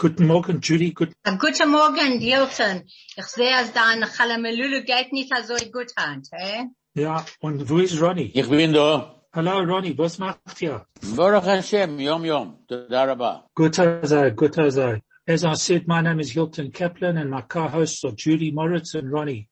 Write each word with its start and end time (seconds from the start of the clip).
Guten 0.00 0.28
Morgen, 0.28 0.60
Judy. 0.60 0.92
Good. 0.92 1.12
Guten 1.40 1.70
Morgen, 1.72 2.20
Hilton. 2.20 2.84
Ich 3.16 3.26
sehe, 3.26 3.50
dass 3.50 3.72
dein 3.72 4.04
Chalamelulu 4.04 4.84
geht 4.84 5.12
nicht 5.12 5.34
so 5.44 5.56
gut 5.72 5.92
hand, 5.96 6.28
eh? 6.30 6.66
Ja, 6.94 7.24
und 7.40 7.68
wo 7.68 7.78
ist 7.78 8.00
Ronnie? 8.00 8.30
Ich 8.32 8.48
bin 8.48 8.72
da. 8.72 9.20
Hallo, 9.32 9.58
Ronnie, 9.58 9.98
was 9.98 10.20
macht 10.20 10.62
ihr? 10.62 10.86
Baruch 11.16 11.46
Hashem, 11.46 11.98
Yom 11.98 12.24
Yom. 12.24 12.58
Toda 12.68 13.06
Rabba. 13.08 13.48
Good 13.56 13.76
as 13.80 14.12
good 14.36 14.56
as 14.60 14.78
As 15.26 15.44
I 15.44 15.54
said, 15.54 15.88
my 15.88 16.00
name 16.00 16.20
is 16.20 16.30
Hilton 16.30 16.70
Kaplan 16.70 17.18
and 17.18 17.28
my 17.28 17.40
co-hosts 17.40 18.04
are 18.04 18.12
Judy 18.12 18.52
Moritz 18.52 18.94
and 18.94 19.10
Ronnie. 19.10 19.48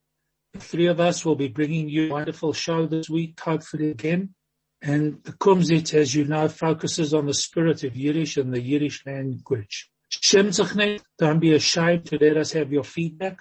The 0.52 0.60
three 0.60 0.86
of 0.86 1.00
us 1.00 1.24
will 1.24 1.34
be 1.34 1.48
bringing 1.48 1.88
you 1.88 2.10
a 2.10 2.12
wonderful 2.12 2.52
show 2.52 2.86
this 2.86 3.10
week, 3.10 3.40
hopefully 3.40 3.90
again. 3.90 4.34
And 4.80 5.24
the 5.24 5.32
Kumzit, 5.32 5.92
as 5.92 6.14
you 6.14 6.24
know, 6.24 6.48
focuses 6.48 7.12
on 7.12 7.26
the 7.26 7.34
spirit 7.34 7.82
of 7.82 7.96
Yiddish 7.96 8.36
and 8.36 8.54
the 8.54 8.62
Yiddish 8.62 9.04
language. 9.04 9.90
Shem 10.08 10.50
don't 11.18 11.40
be 11.40 11.54
ashamed 11.54 12.06
to 12.06 12.18
let 12.18 12.36
us 12.36 12.52
have 12.52 12.72
your 12.72 12.84
feedback. 12.84 13.38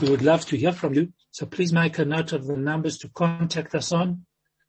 We 0.00 0.10
would 0.10 0.22
love 0.22 0.46
to 0.46 0.56
hear 0.56 0.72
from 0.72 0.94
you. 0.94 1.12
So 1.30 1.46
please 1.46 1.72
make 1.72 1.98
a 1.98 2.04
note 2.04 2.32
of 2.32 2.46
the 2.46 2.56
numbers 2.56 2.98
to 2.98 3.08
contact 3.08 3.74
us 3.74 3.90
on. 3.92 4.24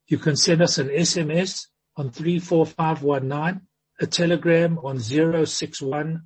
You 0.08 0.17
can 0.17 0.36
send 0.36 0.61
us 0.61 0.78
an 0.78 0.89
SMS 0.89 1.67
on 1.95 2.11
34519, 2.11 3.61
a 4.00 4.08
telegram 4.08 4.80
on 4.80 5.00
061 5.00 6.22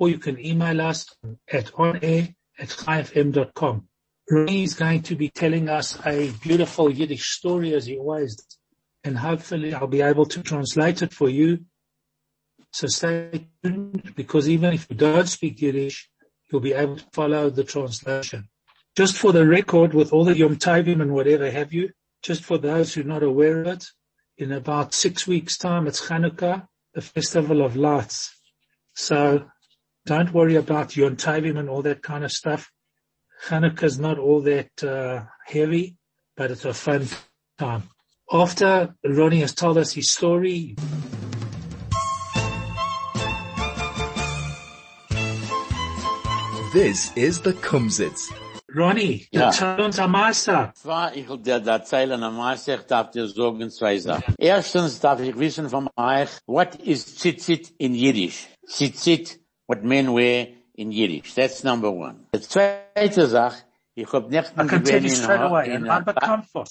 or 0.00 0.08
you 0.08 0.18
can 0.18 0.44
email 0.44 0.80
us 0.80 1.14
at 1.52 1.66
onair 1.72 2.34
at 2.58 2.68
chaifm.com. 2.68 3.86
Ronnie 4.30 4.62
is 4.62 4.74
going 4.74 5.02
to 5.02 5.16
be 5.16 5.28
telling 5.28 5.68
us 5.68 5.98
a 6.06 6.30
beautiful 6.42 6.90
Yiddish 6.90 7.30
story 7.30 7.74
as 7.74 7.86
he 7.86 7.98
always 7.98 8.36
does. 8.36 8.58
And 9.02 9.18
hopefully 9.18 9.74
I'll 9.74 9.86
be 9.86 10.02
able 10.02 10.26
to 10.26 10.42
translate 10.42 11.02
it 11.02 11.12
for 11.12 11.28
you. 11.28 11.64
So 12.72 12.86
stay 12.86 13.48
tuned 13.62 14.12
because 14.14 14.48
even 14.48 14.74
if 14.74 14.86
you 14.88 14.96
don't 14.96 15.28
speak 15.28 15.60
Yiddish, 15.60 16.08
you'll 16.50 16.60
be 16.60 16.72
able 16.72 16.96
to 16.96 17.04
follow 17.12 17.50
the 17.50 17.64
translation. 17.64 18.48
Just 18.96 19.16
for 19.16 19.32
the 19.32 19.46
record, 19.46 19.94
with 19.94 20.12
all 20.12 20.24
the 20.24 20.36
Yom 20.36 20.56
Tovim 20.56 21.00
and 21.00 21.12
whatever 21.12 21.50
have 21.50 21.72
you, 21.72 21.90
just 22.22 22.44
for 22.44 22.58
those 22.58 22.94
who 22.94 23.00
are 23.02 23.04
not 23.04 23.22
aware 23.22 23.60
of 23.60 23.66
it, 23.66 23.86
in 24.36 24.52
about 24.52 24.94
six 24.94 25.26
weeks 25.26 25.56
time, 25.56 25.86
it's 25.86 26.08
Hanukkah, 26.08 26.66
the 26.94 27.00
festival 27.00 27.64
of 27.64 27.76
lights. 27.76 28.34
So 28.94 29.46
don't 30.06 30.32
worry 30.32 30.56
about 30.56 30.96
Yom 30.96 31.16
Tovim 31.16 31.58
and 31.58 31.68
all 31.68 31.82
that 31.82 32.02
kind 32.02 32.24
of 32.24 32.32
stuff. 32.32 32.70
Hanukkah 33.46 33.84
is 33.84 33.98
not 33.98 34.18
all 34.18 34.40
that 34.42 34.84
uh, 34.84 35.24
heavy, 35.46 35.96
but 36.36 36.50
it's 36.50 36.64
a 36.64 36.74
fun 36.74 37.06
time. 37.58 37.84
After 38.32 38.94
Ronnie 39.04 39.40
has 39.40 39.54
told 39.54 39.78
us 39.78 39.92
his 39.92 40.12
story, 40.12 40.76
This 46.72 47.12
is 47.16 47.40
the 47.42 47.52
Kumzits. 47.52 48.30
Ronnie, 48.72 49.26
Ja. 49.32 49.46
erzähl 49.48 49.80
uns 49.80 49.98
am 49.98 50.12
Meister. 50.12 50.72
Zwar, 50.76 51.16
ich 51.16 51.28
will 51.28 51.38
dir 51.38 51.58
da 51.58 51.72
erzählen, 51.78 52.22
am 52.22 52.36
meisten 52.36 52.70
ich 52.78 52.86
darf 52.86 53.10
dir 53.10 53.26
sagen 53.26 53.68
zwei 53.70 53.98
Sachen. 53.98 54.34
Erstens 54.38 55.00
darf 55.00 55.20
ich 55.20 55.36
wissen 55.36 55.68
von 55.68 55.88
euch, 55.96 56.28
what 56.46 56.76
is 56.76 57.16
tzitzit 57.16 57.72
in 57.78 57.94
Yiddish? 57.94 58.46
Tzitzit, 58.68 59.40
what 59.66 59.82
men 59.82 60.14
wear 60.14 60.46
in 60.74 60.92
Yiddish. 60.92 61.34
That's 61.34 61.64
number 61.64 61.90
one. 61.90 62.26
Die 62.32 62.40
zweite 62.40 63.26
Sache, 63.26 63.64
ich 63.96 64.12
hab 64.12 64.30
nicht 64.30 64.52
I 64.56 64.66
can 64.68 64.84
tell 64.84 65.00
you 65.02 65.08
in- 65.08 65.16
straight 65.16 65.40
away, 65.40 65.66
in- 65.74 65.88
and 65.88 66.06
I'm 66.08 66.14
comfort. 66.14 66.68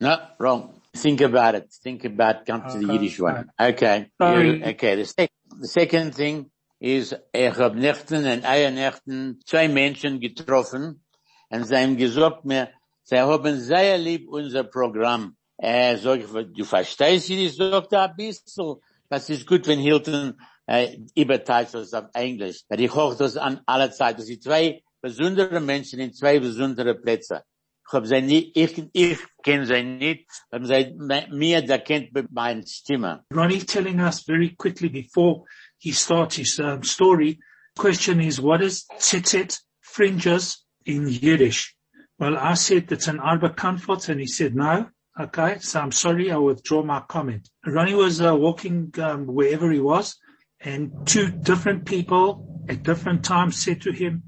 No, 0.00 0.16
wrong. 0.40 0.80
Think 0.96 1.20
about 1.22 1.54
it. 1.56 1.70
Think 1.82 2.04
about, 2.04 2.44
come 2.46 2.62
to 2.68 2.78
the 2.80 2.92
Yiddish 2.92 3.20
one. 3.20 3.48
Okay. 3.60 4.10
Sorry. 4.20 4.58
You- 4.58 4.66
Okay. 4.70 4.96
The, 4.96 5.04
sec 5.04 5.30
the 5.60 5.68
second 5.68 6.14
thing 6.16 6.50
is, 6.78 7.16
ich 7.32 7.56
hab 7.56 7.74
nächten 7.74 8.26
und 8.26 8.44
eier 8.44 8.70
nächten 8.70 9.40
zwei 9.44 9.68
Menschen 9.68 10.20
getroffen 10.20 11.04
und 11.48 11.64
sie 11.64 11.76
haben 11.76 11.96
gesagt 11.96 12.44
mir, 12.44 12.68
sie 13.02 13.18
haben 13.18 13.60
sehr 13.60 13.98
lieb 13.98 14.28
unser 14.28 14.64
Programm. 14.64 15.36
Äh, 15.58 15.96
sag 15.96 16.20
ich, 16.20 16.26
du 16.26 16.64
verstehst 16.64 17.28
Yiddish, 17.30 17.56
sagt 17.56 17.92
er 17.92 18.10
ein 18.10 18.16
bisschen. 18.16 18.76
Das 19.08 19.30
ist 19.30 19.46
gut, 19.46 19.66
wenn 19.66 19.78
Hilton 19.78 20.38
äh, 20.66 20.98
überteilt 21.14 21.72
das 21.72 21.94
auf 21.94 22.06
Englisch. 22.12 22.62
Weil 22.68 22.80
ich 22.80 22.94
hoch 22.94 23.14
das 23.16 23.36
an 23.36 23.60
aller 23.64 23.90
Zeit. 23.90 24.18
Das 24.18 24.26
sind 24.26 24.42
zwei 24.42 24.82
besondere 25.00 25.60
Menschen 25.60 26.00
in 26.00 26.12
zwei 26.12 26.40
besondere 26.40 26.94
Plätze. 26.94 27.42
Ich 27.86 27.92
hab 27.92 28.04
sie 28.04 28.20
nicht, 28.20 28.56
ich, 28.56 28.88
ich 28.92 29.18
kenne 29.44 29.64
sie 29.64 29.82
nicht, 29.82 30.28
haben 30.50 30.66
sie 30.66 30.96
mir 31.30 31.64
da 31.64 31.78
kennt 31.78 32.12
mit 32.12 32.32
meiner 32.32 32.66
Stimme. 32.66 33.24
Ronnie 33.32 33.64
telling 33.64 34.00
us 34.00 34.24
very 34.24 34.56
quickly 34.56 34.88
before 34.88 35.44
he 35.78 35.92
starts 35.92 36.36
his 36.36 36.58
um, 36.60 36.82
story. 36.82 37.38
Question 37.76 38.20
is, 38.20 38.40
what 38.40 38.62
is 38.62 38.84
tzitzit 38.98 39.60
fringes 39.80 40.64
in 40.84 41.08
Yiddish? 41.08 41.74
Well, 42.18 42.36
I 42.36 42.54
said 42.54 42.90
it's 42.90 43.08
an 43.08 43.20
arba 43.20 43.50
kanfot, 43.50 44.08
and 44.08 44.20
he 44.20 44.26
said 44.26 44.54
no. 44.54 44.88
Okay, 45.18 45.58
so 45.60 45.80
I'm 45.80 45.92
sorry, 45.92 46.30
I 46.30 46.36
withdraw 46.36 46.82
my 46.82 47.00
comment. 47.08 47.48
Ronnie 47.64 47.94
was 47.94 48.20
uh, 48.20 48.34
walking 48.34 48.92
um, 48.98 49.26
wherever 49.26 49.70
he 49.70 49.80
was, 49.80 50.16
and 50.60 50.92
two 51.06 51.28
different 51.28 51.86
people 51.86 52.64
at 52.68 52.82
different 52.82 53.24
times 53.24 53.62
said 53.62 53.80
to 53.82 53.92
him 53.92 54.22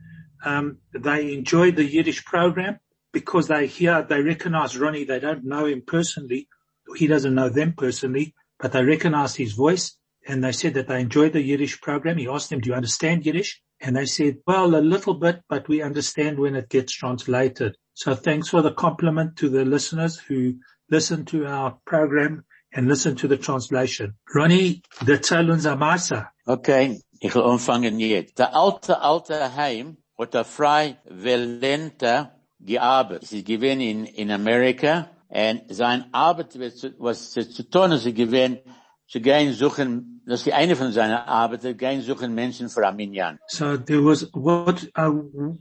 um, 0.44 0.78
they 0.94 1.34
enjoy 1.34 1.72
the 1.72 1.84
Yiddish 1.84 2.24
program 2.24 2.78
because 3.12 3.48
they 3.48 3.66
hear, 3.66 4.02
they 4.02 4.22
recognize 4.22 4.78
Ronnie. 4.78 5.04
They 5.04 5.20
don't 5.20 5.44
know 5.44 5.66
him 5.66 5.82
personally. 5.86 6.48
He 6.96 7.06
doesn't 7.06 7.34
know 7.34 7.48
them 7.48 7.74
personally, 7.76 8.34
but 8.58 8.72
they 8.72 8.84
recognize 8.84 9.34
his 9.34 9.52
voice 9.52 9.97
and 10.28 10.44
they 10.44 10.52
said 10.52 10.74
that 10.74 10.86
they 10.88 11.00
enjoyed 11.00 11.32
the 11.32 11.42
Yiddish 11.42 11.80
program. 11.80 12.18
He 12.18 12.28
asked 12.28 12.50
them, 12.50 12.60
do 12.60 12.68
you 12.70 12.76
understand 12.76 13.24
Yiddish? 13.26 13.60
And 13.80 13.96
they 13.96 14.06
said, 14.06 14.36
well, 14.46 14.74
a 14.76 14.82
little 14.94 15.14
bit, 15.14 15.40
but 15.48 15.68
we 15.68 15.82
understand 15.82 16.38
when 16.38 16.54
it 16.54 16.68
gets 16.68 16.92
translated. 16.92 17.76
So 17.94 18.14
thanks 18.14 18.48
for 18.48 18.60
the 18.62 18.72
compliment 18.72 19.36
to 19.38 19.48
the 19.48 19.64
listeners 19.64 20.18
who 20.18 20.54
listen 20.90 21.24
to 21.26 21.46
our 21.46 21.78
program 21.86 22.44
and 22.72 22.86
listen 22.88 23.16
to 23.16 23.28
the 23.28 23.36
translation. 23.36 24.14
Ronnie, 24.34 24.82
the 25.04 25.18
Tzalun 25.18 25.58
Zamasa. 25.60 26.28
Okay, 26.46 27.00
ich 27.20 27.34
will 27.34 27.44
anfangen 27.50 27.98
jetzt. 27.98 28.38
Der 28.38 28.54
alte, 28.54 29.00
alte 29.00 29.56
Heim 29.56 29.96
hat 30.18 30.34
er 30.34 30.44
frei 30.44 30.98
Valenta 31.08 32.32
gearbeitet. 32.60 33.28
Sie 33.28 33.44
gewesen 33.44 33.80
in, 33.80 34.04
in 34.06 34.30
Amerika 34.30 35.10
und 35.28 35.62
sein 35.68 36.06
Arbeit, 36.12 36.58
was- 36.58 36.90
was 36.98 37.30
zu 37.32 37.62
tun 37.70 37.96
sie 37.98 38.12
gewesen, 38.14 38.58
zu 39.06 39.20
gehen 39.20 39.52
suchen, 39.52 40.17
das 40.28 40.46
ist 40.46 40.52
eine 40.52 40.76
von 40.76 40.92
seiner 40.92 41.26
Arbeiten, 41.26 41.76
gehen 41.76 42.02
suchen 42.02 42.34
Menschen 42.34 42.68
für 42.68 42.86
Arminian. 42.86 43.38
So 43.48 43.78
there 43.78 44.04
was, 44.04 44.28
what, 44.34 44.86
uh, 44.94 45.10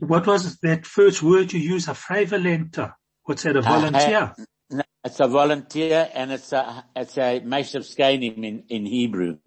what 0.00 0.26
was 0.26 0.60
that 0.60 0.86
first 0.86 1.22
word 1.22 1.52
you 1.52 1.74
use? 1.74 1.88
A 1.88 1.94
favorlenta. 1.94 2.94
What's 3.24 3.44
that? 3.44 3.56
A 3.56 3.62
volunteer? 3.62 4.34
No, 4.70 4.82
It's 5.02 5.20
a 5.20 5.26
volunteer 5.26 6.10
and 6.14 6.32
it's 6.32 6.52
a, 6.52 6.84
it's 6.94 7.16
a 7.16 7.40
Meshav 7.40 7.82
Skanim 7.82 8.44
in, 8.44 8.64
in 8.68 8.84
Hebrew. 8.84 9.38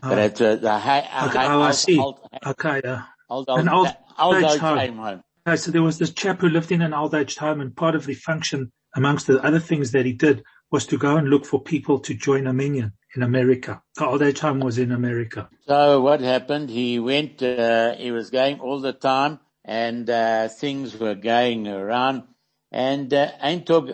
But 0.00 0.18
it's 0.18 0.40
a, 0.40 0.56
the 0.56 0.78
high, 0.78 1.08
Okay, 1.28 1.44
oh, 1.44 1.62
I 1.62 1.70
see. 1.72 2.00
Okay, 2.46 2.82
uh, 2.82 3.00
old, 3.28 3.48
An 3.48 3.68
old, 3.68 3.88
old 3.88 3.96
old, 4.18 4.36
age 4.36 4.44
old 4.44 4.60
home. 4.60 4.96
home. 4.96 5.22
Okay, 5.46 5.56
so 5.56 5.72
there 5.72 5.82
was 5.82 5.98
this 5.98 6.12
chap 6.12 6.40
who 6.40 6.48
lived 6.48 6.70
in 6.70 6.82
an 6.82 6.94
old 6.94 7.14
age 7.14 7.36
home 7.36 7.60
and 7.60 7.74
part 7.74 7.96
of 7.96 8.06
the 8.06 8.14
function 8.14 8.70
amongst 8.94 9.26
the 9.26 9.42
other 9.42 9.58
things 9.58 9.90
that 9.92 10.06
he 10.06 10.12
did 10.12 10.44
was 10.72 10.86
to 10.86 10.96
go 10.98 11.16
and 11.18 11.28
look 11.28 11.44
for 11.44 11.60
people 11.62 12.00
to 12.00 12.14
join 12.14 12.46
a 12.46 12.52
minyan 12.52 12.92
in 13.14 13.22
America. 13.22 13.82
The 13.96 14.06
old 14.06 14.22
age 14.22 14.40
home 14.40 14.60
was 14.60 14.78
in 14.78 14.90
America. 14.90 15.48
So 15.68 16.00
what 16.00 16.20
happened? 16.22 16.70
He 16.70 16.98
went, 16.98 17.42
uh, 17.42 17.94
he 17.96 18.10
was 18.10 18.30
going 18.30 18.58
all 18.60 18.80
the 18.80 18.94
time 18.94 19.38
and, 19.64 20.08
uh, 20.08 20.48
things 20.48 20.98
were 20.98 21.14
going 21.14 21.68
around. 21.68 22.22
And, 22.72 23.12
uh, 23.12 23.28
ein 23.40 23.64
Tag, 23.66 23.84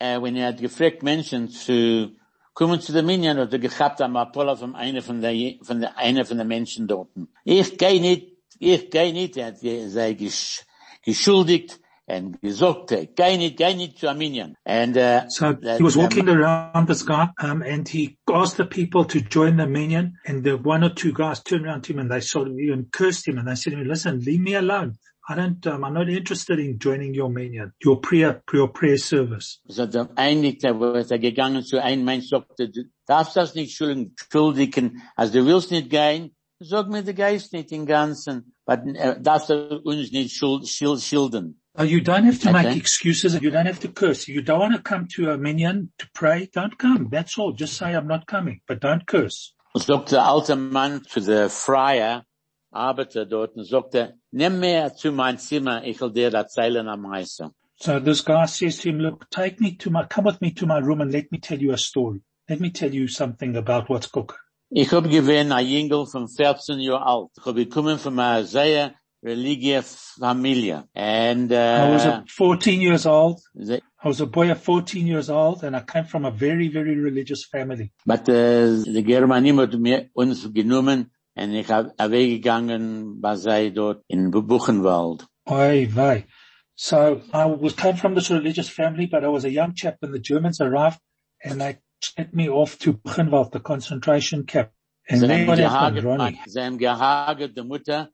uh, 0.00 0.18
when 0.20 0.36
er 0.36 0.46
hat 0.52 0.60
gefragt 0.60 1.02
Menschen 1.02 1.48
zu 1.48 2.12
kommen 2.54 2.80
zu 2.80 2.92
der 2.92 3.02
Minyan, 3.02 3.38
hat 3.38 3.52
er 3.52 3.58
gehabt 3.58 4.00
am 4.00 4.16
Apollo 4.16 4.56
von 4.56 4.76
einer 4.76 5.02
von 5.02 5.20
der, 5.20 5.34
von 5.62 5.80
der, 5.80 5.98
einer 5.98 6.24
von 6.24 6.38
den 6.38 6.46
Menschen 6.48 6.86
dort. 6.86 7.08
Ich 7.44 7.76
geh 7.76 7.98
nicht, 7.98 8.28
ich 8.58 8.88
geh 8.90 9.12
nicht, 9.12 9.36
er 9.36 9.46
hat 9.46 9.60
ge- 9.60 9.88
sei 9.88 10.12
gesch, 10.12 10.64
geschuldigt, 11.04 11.80
and 12.10 12.40
gesagt, 12.42 12.88
geh 13.16 13.36
nicht, 13.36 13.56
geh 13.56 13.74
nicht 13.74 13.98
zu 13.98 14.08
Armenian. 14.08 14.56
And, 14.64 14.96
uh, 14.96 15.28
So 15.28 15.52
that- 15.52 15.78
he 15.78 15.84
was 15.84 15.96
um, 15.96 16.02
walking 16.02 16.28
around 16.28 16.88
this 16.88 17.04
guy, 17.06 17.28
um, 17.42 17.62
and 17.62 17.88
he 17.88 18.18
asked 18.28 18.56
the 18.56 18.64
people 18.64 19.04
to 19.06 19.20
join 19.20 19.56
the 19.56 19.66
minyan, 19.66 20.18
and 20.26 20.44
the 20.44 20.56
one 20.56 20.82
or 20.84 20.90
two 20.94 21.12
guys 21.12 21.42
turned 21.42 21.64
around 21.66 21.82
to 21.84 21.92
him 21.92 22.00
and 22.00 22.10
they 22.10 22.20
sort 22.20 22.48
of 22.48 22.58
even 22.58 22.86
cursed 22.90 23.26
him, 23.28 23.38
and 23.38 23.46
they 23.46 23.54
said 23.54 23.72
to 23.72 23.78
him, 23.78 23.86
listen, 23.88 24.20
leave 24.20 24.40
me 24.40 24.54
alone. 24.54 24.96
I 25.28 25.36
don't, 25.36 25.64
um, 25.68 25.84
I'm 25.84 25.94
not 25.94 26.08
interested 26.08 26.58
in 26.58 26.78
joining 26.80 27.14
your 27.14 27.28
minyan, 27.30 27.72
your 27.84 28.00
prayer, 28.00 28.42
your 28.52 28.68
prayer 28.68 28.98
service. 28.98 29.60
So 29.68 29.86
der 29.86 30.08
einigt, 30.16 30.64
er 30.64 30.80
wird 30.80 31.10
er 31.10 31.18
gegangen 31.20 31.62
zu 31.62 31.80
einem 31.80 32.04
Mensch, 32.04 32.28
sagte, 32.28 32.68
darfst 33.06 33.36
das 33.36 33.54
nicht 33.54 33.76
schuldigen, 33.76 35.02
also 35.14 35.32
du 35.34 35.46
willst 35.46 35.70
nicht 35.70 35.88
gehen, 35.90 36.34
sag 36.58 36.88
mir 36.88 37.02
der 37.04 37.14
Geist 37.14 37.52
nicht 37.52 37.70
im 37.70 37.86
Ganzen, 37.86 38.52
aber 38.66 38.84
äh, 38.94 39.20
darfst 39.20 39.50
du 39.50 39.80
uns 39.84 40.10
nicht 40.10 40.34
schuld, 40.34 40.66
schild, 40.66 41.00
schilden. 41.00 41.60
Uh, 41.78 41.84
you 41.84 42.00
don't 42.00 42.24
have 42.24 42.38
to 42.40 42.52
make 42.52 42.66
Okay. 42.66 42.76
excuses. 42.76 43.40
You 43.40 43.50
don't 43.50 43.66
have 43.66 43.80
to 43.80 43.88
curse. 43.88 44.26
You 44.26 44.42
don't 44.42 44.58
want 44.58 44.74
to 44.74 44.82
come 44.82 45.06
to 45.14 45.30
a 45.30 45.38
minyan 45.38 45.92
to 45.98 46.08
pray. 46.14 46.48
Don't 46.52 46.76
come. 46.76 47.08
That's 47.10 47.38
all. 47.38 47.52
Just 47.52 47.76
say 47.76 47.94
I'm 47.94 48.08
not 48.08 48.26
coming, 48.26 48.60
but 48.66 48.80
don't 48.80 49.06
curse. 49.06 49.54
Sagt 49.76 50.10
der 50.10 50.24
alte 50.24 50.56
Mann 50.56 51.04
zu 51.04 51.20
der 51.20 51.48
Freier, 51.48 52.24
Arbeiter 52.72 53.24
dort, 53.24 53.54
und 53.56 53.64
sagte, 53.64 54.14
nimm 54.32 54.58
mir 54.58 54.92
zu 54.96 55.12
mein 55.12 55.38
Zimmer, 55.38 55.84
ich 55.84 56.00
will 56.00 56.10
dir 56.10 56.34
erzählen 56.34 56.88
am 56.88 57.02
meisten. 57.02 57.50
So 57.76 58.00
this 58.00 58.20
guy 58.24 58.46
says 58.46 58.78
to 58.78 58.88
him, 58.90 58.98
look, 58.98 59.30
take 59.30 59.60
me 59.60 59.76
to 59.76 59.90
my, 59.90 60.04
come 60.06 60.24
with 60.26 60.40
me 60.40 60.52
to 60.54 60.66
my 60.66 60.78
room 60.78 61.00
and 61.00 61.12
let 61.12 61.30
me 61.30 61.38
tell 61.38 61.58
you 61.58 61.72
a 61.72 61.78
story. 61.78 62.20
Let 62.48 62.60
me 62.60 62.70
tell 62.72 62.92
you 62.92 63.06
something 63.06 63.56
about 63.56 63.88
what's 63.88 64.08
cooking. 64.10 64.36
Ich 64.70 64.92
hab 64.92 65.08
gewesen 65.08 65.52
ein 65.52 65.66
Jüngel 65.66 66.06
von 66.06 66.28
14 66.28 66.78
Jahren 66.80 67.02
alt. 67.02 67.30
Ich 67.38 67.44
hab 67.46 67.54
gekommen 67.54 67.98
von 67.98 68.18
einer 68.18 68.44
sehr 68.44 68.94
religiöse 69.22 70.18
Familie. 70.18 70.84
And, 70.94 71.52
I 71.52 71.90
was 71.90 72.04
uh, 72.06 72.22
a 72.22 72.24
14 72.26 72.80
years 72.80 73.06
old. 73.06 73.40
I 74.02 74.08
was 74.08 74.20
a 74.20 74.26
boy 74.26 74.50
of 74.50 74.62
14 74.62 75.06
years 75.06 75.28
old 75.30 75.62
and 75.62 75.76
I 75.76 75.80
came 75.80 76.04
from 76.04 76.24
a 76.24 76.30
very, 76.30 76.68
very 76.68 76.96
religious 76.96 77.44
family. 77.44 77.92
but, 78.06 78.28
uh, 78.28 78.82
die 78.84 79.02
Germanie 79.02 79.56
hat 79.56 79.78
mir 79.78 80.08
uns 80.14 80.52
genommen 80.52 81.10
und 81.34 81.54
ich 81.54 81.70
hab 81.70 81.96
weggegangen 81.98 83.20
bei 83.20 83.36
sei 83.36 83.70
dort 83.70 84.02
in 84.08 84.30
Buchenwald. 84.30 85.26
Oy 85.48 85.86
vey. 85.86 86.24
So 86.74 87.20
I 87.32 87.44
was 87.44 87.74
came 87.74 87.96
from 87.96 88.14
this 88.14 88.30
religious 88.30 88.68
family, 88.68 89.06
but 89.06 89.24
I 89.24 89.28
was 89.28 89.44
a 89.44 89.50
young 89.50 89.74
chap 89.74 89.96
when 90.00 90.12
the 90.12 90.18
Germans 90.18 90.60
arrived 90.60 90.98
and 91.42 91.60
they 91.60 91.78
sent 92.02 92.34
me 92.34 92.48
off 92.48 92.78
to 92.78 92.94
Buchenwald, 92.94 93.52
the 93.52 93.60
concentration 93.60 94.44
camp. 94.44 94.70
And 95.08 95.22
then 95.22 95.46
what 95.46 95.58
happened, 95.58 96.04
Ronnie? 96.04 96.40
sie 96.46 96.60
haben 96.60 96.78
gehagelt 96.78 97.56
die 97.56 97.64
Mutter, 97.64 98.10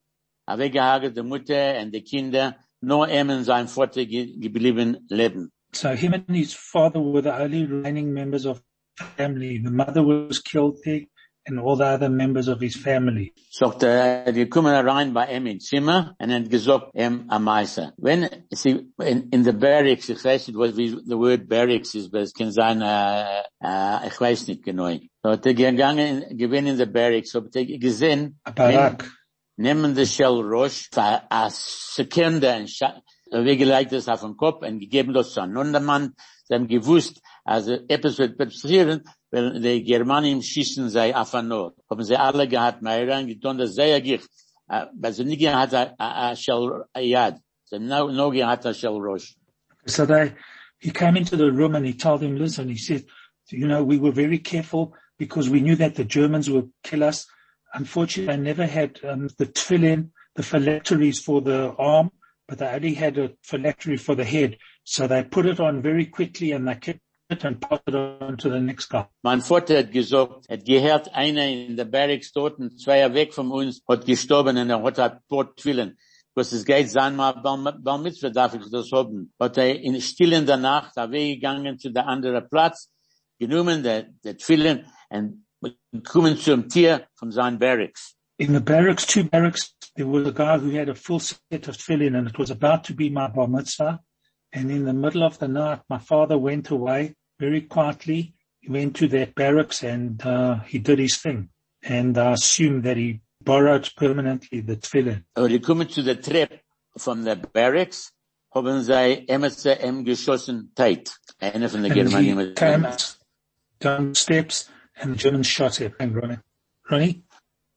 Mutter 0.46 1.81
und 1.81 1.93
die 1.93 2.02
Kinder, 2.02 2.56
nur 2.81 3.08
ihm 3.08 3.31
und 3.31 3.44
sein 3.44 3.69
Vater 3.69 4.04
geblieben 4.04 4.98
leben. 5.08 5.52
So 5.72 5.90
him 5.90 6.14
and 6.14 6.25
his 6.31 6.54
father 6.54 7.00
were 7.00 7.22
the 7.22 7.32
only 7.32 7.66
remaining 7.66 8.12
members 8.12 8.46
of 8.46 8.62
the 8.98 9.04
family. 9.16 9.60
The 9.62 9.70
mother 9.70 10.02
was 10.02 10.43
killed 10.43 10.78
there 10.84 11.06
and 11.46 11.60
all 11.60 11.76
the 11.76 11.84
other 11.84 12.08
members 12.08 12.48
of 12.48 12.60
his 12.60 12.76
family. 12.76 13.32
Sagt 13.50 13.82
er, 13.82 14.34
wir 14.34 14.48
kommen 14.48 14.72
rein 14.72 15.12
bei 15.12 15.26
ihm 15.37 15.46
ins 15.46 15.66
Zimmer 15.66 16.14
und 16.19 16.31
er 16.31 16.40
hat 16.40 16.50
gesagt, 16.50 16.90
ihm 16.94 17.25
am 17.28 17.44
Meister. 17.44 17.92
Wenn 17.96 18.28
sie 18.50 18.90
in, 18.99 19.28
in 19.31 19.44
the 19.44 19.52
barracks, 19.52 20.08
ich 20.08 20.25
weiß 20.25 20.49
nicht, 20.49 20.58
was 20.58 20.75
the 20.75 21.16
word 21.16 21.49
barracks 21.49 21.94
is, 21.94 22.06
aber 22.06 22.22
es 22.22 22.32
kann 22.32 22.50
sein, 22.50 22.81
äh, 22.81 23.42
äh, 23.62 24.08
ich 24.08 24.20
weiß 24.20 24.49
nicht 24.49 24.64
genau. 24.64 24.90
So 25.22 25.31
hat 25.31 25.46
er 25.46 25.54
gegangen, 25.54 26.25
gewinn 26.37 26.66
in 26.66 26.76
the 26.76 26.87
barracks, 26.87 27.34
hat 27.34 27.54
er 27.54 27.64
gesehen. 27.64 28.38
Nehmen 29.56 29.94
das 29.94 30.20
auf 34.08 34.20
den 34.20 34.36
Kopf 34.36 34.62
und 34.62 34.78
gegeben 34.78 35.12
das 35.12 35.32
zu 35.32 35.40
einem. 35.40 36.14
Sie 36.48 36.54
haben 36.54 36.68
gewusst, 36.68 37.20
also 37.44 37.72
etwas 37.88 38.18
wird 38.18 38.38
passieren, 38.38 39.02
weil 39.30 39.60
die 39.60 39.82
Germanen 39.82 40.42
schießen 40.42 40.88
sei 40.90 41.14
auf 41.14 41.32
den 41.32 41.48
Nord. 41.48 41.76
Haben 41.90 42.04
sie 42.04 42.16
alle 42.16 42.46
gehabt, 42.46 42.84
reingetan, 42.84 43.58
das 43.58 43.74
Gift. 44.02 44.30
Äh, 44.68 45.12
sie 45.12 45.24
nicht 45.24 45.40
gehabt 45.40 45.74
a 45.74 45.94
äh, 45.98 46.32
äh, 46.32 46.36
Shell 46.36 46.84
äh, 46.94 47.06
Yad. 47.06 47.38
Sie 47.64 47.76
haben 47.76 48.14
no 48.14 48.30
gehabt, 48.30 48.64
Roche. 48.64 49.34
So 49.86 50.04
they, 50.06 50.32
he 50.78 50.90
came 50.90 51.16
into 51.16 51.36
the 51.36 51.50
room 51.50 51.74
and 51.76 51.86
he 51.86 51.94
told 51.94 52.22
him, 52.22 52.36
listen, 52.36 52.68
he 52.68 52.76
said, 52.76 53.04
you 53.50 53.68
know, 53.68 53.84
we 53.84 53.98
were 53.98 54.12
very 54.12 54.38
careful 54.38 54.94
because 55.18 55.48
we 55.48 55.60
knew 55.60 55.76
that 55.76 55.94
the 55.94 56.04
Germans 56.04 56.50
would 56.50 56.70
kill 56.82 57.04
us. 57.04 57.26
Unfortunately, 57.76 58.34
they 58.34 58.43
never 58.43 58.67
had 58.67 58.99
um, 59.05 59.28
the 59.37 59.44
tefillin, 59.44 60.11
the 60.34 60.43
phylacteries 60.43 61.20
for 61.20 61.43
the 61.43 61.75
arm, 61.76 62.11
but 62.49 62.58
they 62.58 62.67
only 62.67 62.94
had 62.94 63.19
a 63.19 63.32
phylactery 63.43 63.99
for 63.99 64.14
the 64.14 64.25
head. 64.25 64.56
So 64.84 65.06
they 65.06 65.23
put 65.25 65.44
it 65.44 65.61
on 65.61 65.82
very 65.82 66.06
quickly 66.06 66.52
and 66.52 66.67
they 66.67 66.76
kept 66.76 67.00
it 67.28 67.44
and 67.44 67.61
passed 67.61 67.82
it 67.87 67.94
on 67.94 68.38
to 68.38 68.49
the 68.49 68.61
next 68.61 68.87
guy. 68.87 69.06
Mein 69.23 69.43
Vater 69.43 69.76
hat 69.76 69.93
gesagt, 69.93 70.49
hat 70.49 70.64
gehört 70.64 71.14
einer 71.14 71.46
in 71.46 71.76
der 71.76 71.84
Barracks 71.84 72.32
dort, 72.32 72.58
und 72.58 72.81
zwei 72.81 73.12
weg 73.12 73.34
von 73.34 73.50
uns, 73.50 73.82
hat 73.87 74.06
gestorben 74.06 74.56
und 74.56 74.70
er 74.70 74.82
hat 74.82 74.99
ein 74.99 75.19
Port 75.28 75.58
Twillen. 75.58 75.99
Was 76.34 76.52
es 76.52 76.64
geht 76.64 76.90
sein, 76.90 77.17
mal 77.17 77.32
beim 77.32 78.02
Mitzvah 78.02 78.31
darf 78.31 78.55
ich 78.55 78.70
das 78.70 78.90
haben. 78.93 79.32
Hat 79.38 79.58
er 79.58 79.78
in 79.81 80.00
stillen 80.00 80.46
der 80.46 80.56
Nacht 80.56 80.96
weggegangen 80.96 81.78
zu 81.78 81.90
der 81.90 82.06
anderen 82.06 82.49
Platz, 82.49 82.90
genommen 83.38 83.82
der, 83.82 84.05
der 84.25 84.37
Twillen 84.38 84.87
und 85.11 85.45
kommen 86.04 86.36
zum 86.36 86.68
Tier 86.68 87.06
von 87.14 87.32
seinen 87.32 87.58
Barracks. 87.58 88.14
In 88.38 88.52
the 88.52 88.60
barracks, 88.60 89.06
two 89.06 89.24
barracks, 89.24 89.74
there 89.96 90.06
was 90.06 90.26
a 90.26 90.32
guy 90.32 90.58
who 90.58 90.70
had 90.70 90.90
a 90.90 90.94
full 90.94 91.20
set 91.20 91.68
of 91.68 91.76
tefillin 91.76 92.14
and 92.16 92.28
it 92.28 92.38
was 92.38 92.50
about 92.50 92.84
to 92.84 92.94
be 92.94 93.08
my 93.08 93.28
bar 93.28 93.48
mitzvah. 93.48 94.00
And 94.52 94.70
in 94.70 94.84
the 94.84 94.92
middle 94.92 95.22
of 95.22 95.38
the 95.38 95.48
night, 95.48 95.80
my 95.88 95.98
father 95.98 96.36
went 96.36 96.70
away 96.70 97.14
very 97.40 97.62
quietly. 97.62 98.34
He 98.60 98.70
went 98.70 98.96
to 98.96 99.08
that 99.08 99.34
barracks 99.34 99.82
and 99.82 100.24
uh, 100.24 100.60
he 100.66 100.78
did 100.78 100.98
his 100.98 101.16
thing. 101.16 101.48
And 101.82 102.18
I 102.18 102.32
assume 102.32 102.82
that 102.82 102.98
he 102.98 103.20
borrowed 103.42 103.90
permanently 103.96 104.60
the 104.60 104.76
tefillin. 104.76 105.24
Aber 105.34 105.48
die 105.48 105.60
kommen 105.60 105.88
zu 105.88 106.02
der 106.02 106.20
Treppe 106.20 106.60
von 106.96 107.24
der 107.24 107.36
Barracks, 107.36 108.12
haben 108.54 108.82
sie 108.82 109.72
ihm 109.82 110.04
geschossen, 110.04 110.72
Tate. 110.74 111.10
Einer 111.40 111.68
von 111.68 111.82
der 111.82 111.92
Germanen. 111.92 112.54
down 113.78 114.14
steps 114.14 114.70
and 114.96 115.12
the 115.14 115.16
Germans 115.16 115.46
shot 115.46 115.76
him. 115.76 115.94
Hang, 115.98 116.12
Ronnie. 116.14 116.38
Ronnie? 116.90 117.22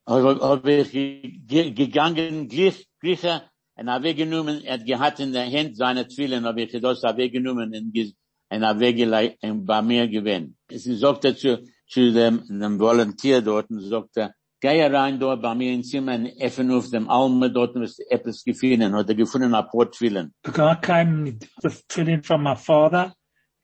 habe 0.07 0.39
hab 0.41 0.65
ich 0.67 0.91
ge- 0.91 1.71
gegangen, 1.71 2.47
gleich, 2.47 2.87
gleicher, 2.99 3.43
und 3.75 3.87
er 3.87 4.01
weggenommen, 4.03 4.63
er 4.63 4.99
hat 4.99 5.19
in 5.19 5.31
der 5.33 5.45
Hand 5.51 5.77
seine 5.77 6.07
Zwillen, 6.07 6.45
habe 6.45 6.61
ich 6.63 6.71
das 6.81 7.03
weggenommen 7.03 7.73
und, 7.73 7.93
ge- 7.93 8.13
und 8.49 8.63
er 8.63 8.79
weggelegt 8.79 9.37
und 9.43 9.65
bei 9.65 9.81
mir 9.81 10.07
gewinnt. 10.07 10.55
Es 10.67 10.83
sagt 10.85 11.25
er 11.25 11.35
zu, 11.37 11.63
zu 11.87 12.11
dem, 12.11 12.43
dem 12.47 12.79
Volontier 12.79 13.41
dort, 13.41 13.69
und 13.69 13.81
sagt 13.81 14.17
er, 14.17 14.33
geh 14.59 14.83
rein 14.83 15.19
dort 15.19 15.41
bei 15.41 15.53
mir 15.55 15.73
ins 15.73 15.89
Zimmer 15.89 16.15
und 16.15 16.31
öffne 16.41 16.75
auf 16.75 16.89
dem 16.89 17.09
Alme 17.09 17.51
dort, 17.51 17.75
ist 17.77 17.99
etwas 18.09 18.43
gefunden, 18.43 18.93
hat 18.95 19.09
er 19.09 19.15
gefunden, 19.15 19.53
ein 19.53 19.65
paar. 19.67 19.89
The 19.91 20.51
guy 20.51 20.75
came 20.81 21.25
with 21.61 21.87
tefillin 21.87 22.23
from 22.23 22.43
my 22.43 22.55
father 22.55 23.13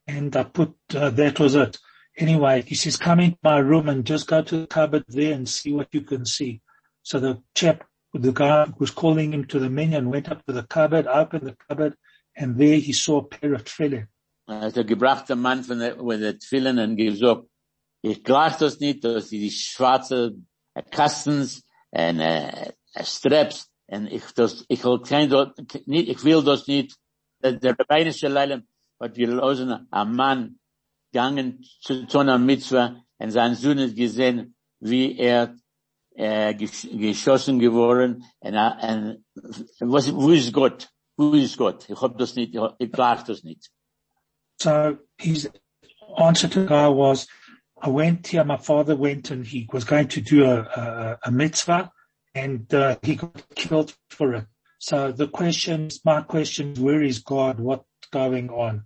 and 0.06 0.34
I 0.36 0.44
put, 0.44 0.74
uh, 0.94 1.10
that 1.10 1.40
was 1.40 1.54
it. 1.56 1.78
Anyway, 2.16 2.62
he 2.62 2.74
says, 2.74 2.96
come 2.96 3.20
into 3.20 3.38
my 3.42 3.58
room 3.58 3.88
and 3.88 4.04
just 4.04 4.26
go 4.26 4.42
to 4.42 4.60
the 4.60 4.66
cupboard 4.66 5.04
there 5.08 5.34
and 5.34 5.48
see 5.48 5.72
what 5.72 5.88
you 5.92 6.00
can 6.00 6.24
see. 6.24 6.62
So 7.02 7.20
the 7.20 7.42
chap, 7.54 7.84
the 8.14 8.32
guy 8.32 8.64
who 8.64 8.74
was 8.78 8.90
calling 8.90 9.32
him 9.32 9.44
to 9.46 9.58
the 9.58 9.68
minyan 9.68 10.08
went 10.08 10.30
up 10.30 10.44
to 10.46 10.52
the 10.52 10.62
cupboard, 10.62 11.06
opened 11.06 11.46
the 11.46 11.56
cupboard 11.68 11.94
and 12.34 12.56
there 12.56 12.78
he 12.78 12.92
saw 12.92 13.18
a 13.18 13.24
pair 13.24 13.54
of 13.54 13.64
tefillin. 13.64 14.08
Er 14.48 14.70
gebracht, 14.70 15.28
der 15.28 15.36
Mann 15.36 15.64
von 15.64 15.80
der, 15.80 15.96
mit 16.02 16.20
der 16.20 16.38
Zwillen, 16.38 16.78
und 16.78 16.96
gesagt, 16.96 17.48
ich 18.02 18.22
gleich 18.22 18.56
das 18.58 18.78
nicht, 18.78 19.04
dass 19.04 19.28
die 19.28 19.50
schwarze 19.50 20.36
Kastens 20.90 21.64
und 21.90 22.20
äh, 22.20 22.72
Straps, 23.02 23.68
und 23.88 24.06
ich 24.06 24.22
das, 24.36 24.64
ich 24.68 24.84
will 24.84 25.00
kein 25.00 25.28
nicht, 25.86 26.08
ich 26.08 26.24
will 26.24 26.44
das 26.44 26.68
nicht, 26.68 26.96
der, 27.42 27.76
rabbinische 27.76 28.28
Leilem 28.28 28.68
hat 29.00 29.14
gelassen, 29.14 29.88
ein 29.90 30.12
Mann 30.12 30.58
gegangen 31.12 31.64
zu 31.80 32.06
und 33.18 33.30
sein 33.30 33.54
Sohn 33.54 33.80
hat 33.80 33.94
gesehen, 33.96 34.54
wie 34.80 35.16
er 35.18 35.56
äh, 36.14 36.54
gesch 36.54 36.86
geschossen 36.90 37.58
geworden, 37.58 38.24
und, 38.40 38.54
er- 38.54 38.78
und 38.82 39.24
was, 39.80 40.14
wo 40.14 40.30
ist 40.30 40.52
Gott? 40.52 40.88
Wo 41.16 41.32
ist 41.32 41.56
Gott? 41.56 41.88
Ich 41.88 41.98
das 42.18 42.34
nicht, 42.34 42.54
ich, 42.54 42.60
ich 42.78 42.90
das 42.90 43.42
nicht. 43.42 43.70
So 44.60 44.98
his 45.18 45.50
answer 46.16 46.48
to 46.48 46.66
guy 46.66 46.88
was, 46.88 47.26
I 47.82 47.90
went 47.90 48.26
here, 48.26 48.44
my 48.44 48.56
father 48.56 48.96
went 48.96 49.30
and 49.30 49.46
he 49.46 49.68
was 49.72 49.84
going 49.84 50.08
to 50.08 50.20
do 50.20 50.44
a, 50.44 50.60
a, 50.60 51.18
a 51.24 51.30
mitzvah 51.30 51.90
and 52.34 52.72
uh, 52.72 52.96
he 53.02 53.16
got 53.16 53.54
killed 53.54 53.94
for 54.08 54.34
it. 54.34 54.46
So 54.78 55.12
the 55.12 55.28
question, 55.28 55.90
my 56.04 56.22
question 56.22 56.74
where 56.74 57.02
is 57.02 57.18
God? 57.18 57.60
What's 57.60 57.84
going 58.10 58.50
on? 58.50 58.85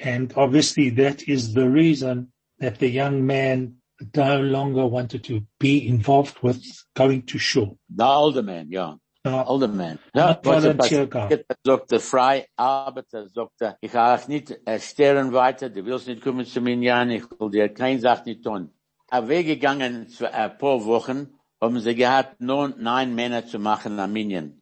And 0.00 0.32
obviously 0.36 0.90
that 0.90 1.28
is 1.28 1.54
the 1.54 1.68
reason 1.68 2.32
that 2.58 2.78
the 2.78 2.88
young 2.88 3.26
man 3.26 3.76
no 4.14 4.40
longer 4.40 4.86
wanted 4.86 5.24
to 5.24 5.42
be 5.58 5.86
involved 5.86 6.38
with 6.42 6.62
going 6.94 7.22
to 7.26 7.38
shul. 7.38 7.78
The 7.88 8.04
older 8.04 8.42
man, 8.42 8.70
ja. 8.70 8.96
Ja. 9.24 9.44
older 9.46 9.68
man. 9.68 9.98
Not 10.14 10.44
was 10.44 10.64
er 10.64 10.74
volunteer 10.74 11.06
passiert, 11.06 11.46
sagt 11.64 11.90
der 11.90 12.00
frei 12.00 12.46
Arbeiter, 12.56 13.28
sagt 13.28 13.60
er, 13.60 13.78
ich 13.80 13.96
auch 13.96 14.28
nicht 14.28 14.54
äh, 14.66 14.78
stehren 14.78 15.32
weiter, 15.32 15.70
du 15.70 15.84
willst 15.86 16.08
nicht 16.08 16.22
kommen 16.22 16.44
zu 16.44 16.60
mir, 16.60 16.76
Jan, 16.76 17.10
ich 17.10 17.24
will 17.38 17.50
dir 17.50 17.68
keine 17.70 18.00
Sache 18.00 18.24
nicht 18.26 18.44
tun. 18.44 18.70
Er 19.10 19.26
weggegangen 19.28 20.08
für 20.08 20.32
ein 20.32 20.58
paar 20.58 20.84
Wochen, 20.84 21.38
haben 21.60 21.80
sie 21.80 21.94
gehabt, 21.94 22.40
nur 22.40 22.74
neun 22.76 23.14
Männer 23.14 23.46
zu 23.46 23.58
machen 23.58 23.98
am 23.98 24.12
Minyan. 24.12 24.60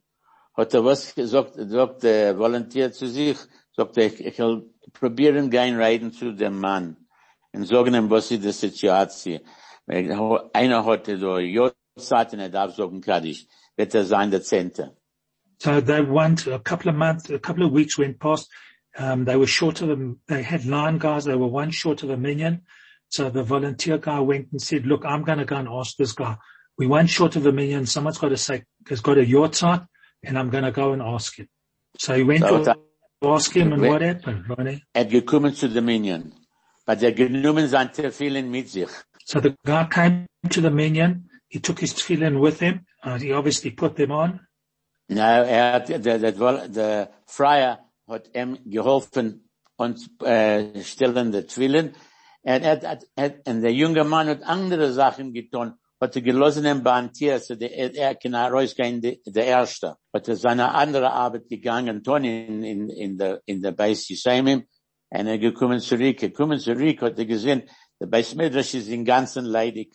Hat 0.54 0.74
er 0.74 0.84
was 0.84 1.14
gesagt, 1.14 1.54
sagt 1.56 2.02
der 2.04 2.38
Volontier 2.38 2.92
zu 2.92 3.08
sich, 3.08 3.38
sagt 3.76 3.96
er, 3.96 4.06
ich, 4.06 4.24
ich 4.24 4.38
will 4.38 4.71
probieren 4.92 5.50
gehen 5.50 5.76
reden 5.76 6.12
zu 6.12 6.32
dem 6.32 6.58
Mann 6.58 6.96
und 7.52 7.66
sagen 7.66 7.94
ihm, 7.94 8.10
was 8.10 8.30
ist 8.30 8.44
die 8.44 8.52
Situation. 8.52 9.40
Einer 9.86 10.84
hatte 10.84 11.18
so, 11.18 11.38
Jodzeiten, 11.38 12.40
er 12.40 12.50
darf 12.50 12.74
sagen, 12.74 13.00
Kaddisch, 13.00 13.46
wird 13.76 13.94
er 13.94 14.04
sein 14.04 14.30
der 14.30 14.42
Zehnte. 14.42 14.96
So 15.58 15.80
they 15.80 16.00
went 16.00 16.46
a 16.48 16.58
couple 16.58 16.90
of 16.90 16.96
months, 16.96 17.30
a 17.30 17.38
couple 17.38 17.64
of 17.64 17.72
weeks 17.72 17.96
went 17.96 18.18
past. 18.18 18.50
Um, 18.98 19.24
they 19.24 19.36
were 19.36 19.46
short 19.46 19.80
of 19.80 19.90
a, 19.90 20.14
they 20.26 20.42
had 20.42 20.66
nine 20.66 20.98
guys. 20.98 21.24
They 21.24 21.36
were 21.36 21.46
one 21.46 21.70
short 21.70 22.02
of 22.02 22.10
a 22.10 22.16
million. 22.16 22.62
So 23.08 23.30
the 23.30 23.44
volunteer 23.44 23.98
guy 23.98 24.18
went 24.20 24.48
and 24.50 24.60
said, 24.60 24.86
look, 24.86 25.04
I'm 25.04 25.22
going 25.22 25.38
to 25.38 25.44
go 25.44 25.56
and 25.56 25.68
ask 25.68 25.96
this 25.96 26.12
guy. 26.12 26.36
We 26.76 26.86
one 26.86 27.06
short 27.06 27.36
of 27.36 27.46
a 27.46 27.52
million. 27.52 27.86
Someone's 27.86 28.18
got 28.18 28.30
to 28.30 28.36
say, 28.36 28.64
has 28.88 29.00
got 29.00 29.18
a 29.18 29.24
yahrzeit 29.24 29.86
and 30.24 30.38
I'm 30.38 30.50
going 30.50 30.64
to 30.64 30.72
go 30.72 30.92
and 30.92 31.02
ask 31.02 31.38
him. 31.38 31.48
So 31.98 32.14
he 32.14 32.22
went 32.22 32.40
So 32.40 32.64
to 32.64 32.76
ask 33.22 33.54
him 33.54 33.72
and 33.72 33.82
what 33.82 34.02
happened, 34.02 34.44
Ronnie? 34.48 34.82
Er 34.92 35.04
gekommen 35.04 35.54
zu 35.54 35.68
dem 35.68 35.84
Minyan. 35.84 36.32
Weil 36.86 37.02
er 37.04 37.12
genommen 37.12 37.68
sein 37.68 37.92
Tefillin 37.92 38.50
mit 38.50 38.68
sich. 38.68 38.90
So 39.24 39.40
the 39.40 39.56
guy 39.64 39.84
came 39.84 40.26
to 40.50 40.60
the 40.60 40.70
minyan. 40.70 41.28
He 41.48 41.60
took 41.60 41.80
his 41.80 41.94
tefillin 41.94 42.40
with 42.40 42.60
him. 42.60 42.86
Uh, 43.04 43.18
he 43.18 43.32
obviously 43.32 43.70
put 43.70 43.96
them 43.96 44.10
on. 44.10 44.40
Na, 45.08 45.44
er 45.44 45.72
hat, 45.74 45.88
der, 45.88 46.18
der, 46.18 46.32
der, 46.32 46.68
der 46.68 47.10
Freier 47.26 47.78
hat 48.08 48.30
ihm 48.34 48.58
geholfen 48.64 49.48
und, 49.76 49.98
äh, 50.22 50.82
stellen 50.82 51.32
der 51.32 51.46
Twillen. 51.46 51.94
Er 52.42 52.60
hat, 52.62 52.84
hat, 52.84 53.04
hat, 53.16 53.48
und 53.48 53.62
der 53.62 53.72
junge 53.72 54.04
Mann 54.04 54.28
hat 54.28 54.42
andere 54.42 54.92
Sachen 54.92 55.32
getan, 55.32 55.74
hat 56.02 56.16
er 56.16 56.22
gelassen 56.22 56.82
Bantier, 56.82 57.38
so 57.38 57.54
der, 57.54 57.70
er, 57.96 58.14
kann 58.16 58.34
rausgehen, 58.34 59.00
der, 59.00 59.46
Erste. 59.46 59.96
Hat 60.12 60.28
er 60.28 60.36
seine 60.36 60.74
andere 60.74 61.12
Arbeit 61.12 61.48
gegangen, 61.48 62.02
tun 62.02 62.24
in, 62.24 62.64
in, 62.64 62.90
in 62.90 63.18
der, 63.18 63.40
in 63.46 63.62
der 63.62 63.70
Beis 63.70 64.08
Yisraelim, 64.08 64.64
und 65.10 65.26
er 65.26 65.38
gekommen 65.38 65.78
zurück, 65.78 66.18
gekommen 66.18 66.58
zurück, 66.58 67.02
hat 67.02 67.18
er 67.18 67.24
gesehen, 67.24 67.62
der 68.00 68.06
Beis 68.06 68.34
Midrash 68.34 68.74
ist 68.74 68.88
im 68.88 69.04
Ganzen 69.04 69.44
leidig, 69.44 69.94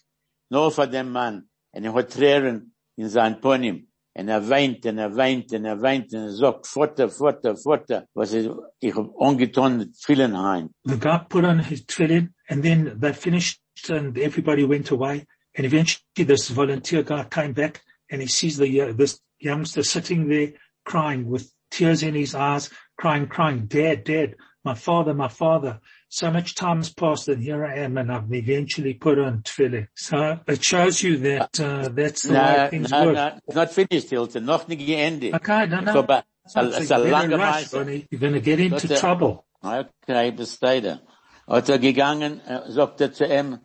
nur 0.49 0.71
vor 0.71 0.87
dem 0.87 1.11
Mann, 1.11 1.49
und 1.73 1.83
er 1.83 1.93
hat 1.93 2.13
Tränen 2.13 2.73
in 2.95 3.09
sein 3.09 3.41
Ponym, 3.41 3.87
und 4.13 4.29
er 4.29 4.49
weint, 4.49 4.85
und 4.85 4.97
er 4.99 5.13
weint, 5.13 5.51
und 5.51 5.65
er 5.65 5.81
weint, 5.81 6.13
und 6.13 6.21
er 6.21 6.31
sagt, 6.31 6.67
Vater, 6.67 7.09
Vater, 7.09 7.57
Vater, 7.57 8.05
was 8.13 8.31
ist, 8.31 8.49
ich 8.79 8.95
hab 8.95 9.09
ungetan 9.13 9.91
vielen 9.93 10.37
heim. 10.37 10.69
The 10.85 10.97
guy 10.97 11.19
put 11.27 11.43
on 11.43 11.59
his 11.59 11.85
tefillin 11.85 12.33
and 12.49 12.63
then 12.63 12.97
they 12.97 13.13
finished 13.13 13.59
and 13.89 14.17
everybody 14.17 14.63
went 14.63 14.89
away. 14.91 15.25
And 15.57 15.65
eventually 15.65 16.03
this 16.15 16.49
volunteer 16.49 17.03
guy 17.03 17.25
came 17.25 17.53
back 17.53 17.81
and 18.09 18.21
he 18.21 18.27
sees 18.27 18.57
the, 18.57 18.81
uh, 18.81 18.93
this 18.93 19.19
youngster 19.39 19.83
sitting 19.83 20.29
there 20.29 20.53
crying 20.85 21.27
with 21.27 21.51
tears 21.71 22.03
in 22.03 22.13
his 22.13 22.35
eyes, 22.35 22.69
crying, 22.97 23.27
crying, 23.27 23.65
dad, 23.65 24.05
dad, 24.05 24.35
my 24.63 24.75
father, 24.75 25.13
my 25.13 25.27
father. 25.27 25.79
So 26.09 26.31
much 26.31 26.55
time 26.55 26.77
has 26.77 26.93
passed 26.93 27.27
and 27.27 27.43
here 27.43 27.65
I 27.65 27.79
am 27.79 27.97
and 27.97 28.11
I've 28.11 28.31
eventually 28.31 28.93
put 28.93 29.19
on 29.19 29.41
tefillin. 29.41 29.87
So 29.95 30.39
it 30.47 30.63
shows 30.63 31.03
you 31.03 31.17
that, 31.17 31.59
uh, 31.59 31.89
that's 31.89 32.21
the 32.21 32.33
way 32.35 32.67
things 32.69 32.91
no, 32.91 33.05
work. 33.07 33.15
no, 33.15 33.39
it's 33.47 33.55
not 33.55 33.73
finished, 33.73 34.09
Hilton, 34.09 34.45
noch 34.45 34.67
nicht 34.67 34.87
geendet. 34.87 35.33
Okay, 35.33 35.65
no, 35.65 35.81
no. 35.81 35.93
So, 35.93 36.03
but, 36.03 36.25
So 36.47 36.61
it's 36.61 36.77
a 36.91 36.95
better 36.95 37.09
lange 37.09 37.35
rush. 37.35 37.73
You're 37.73 38.19
going 38.19 38.33
to 38.33 38.39
get 38.39 38.59
into 38.59 38.97
trouble. 38.97 39.45
Okay, 39.63 40.31
besteht 40.31 40.85
er. 40.85 41.01
Hat 41.47 41.69
er 41.69 41.79
gegangen, 41.79 42.41
sagt 42.69 43.01
er 43.01 43.13
zu 43.13 43.25
ihm, 43.25 43.59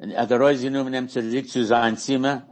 hat 0.00 0.30
er 0.30 0.40
rausgenommen, 0.40 0.94
ihm 0.94 1.08
zurück 1.08 1.48
zu 1.48 1.64
sein 1.64 1.96
Zimmer. 1.96 2.46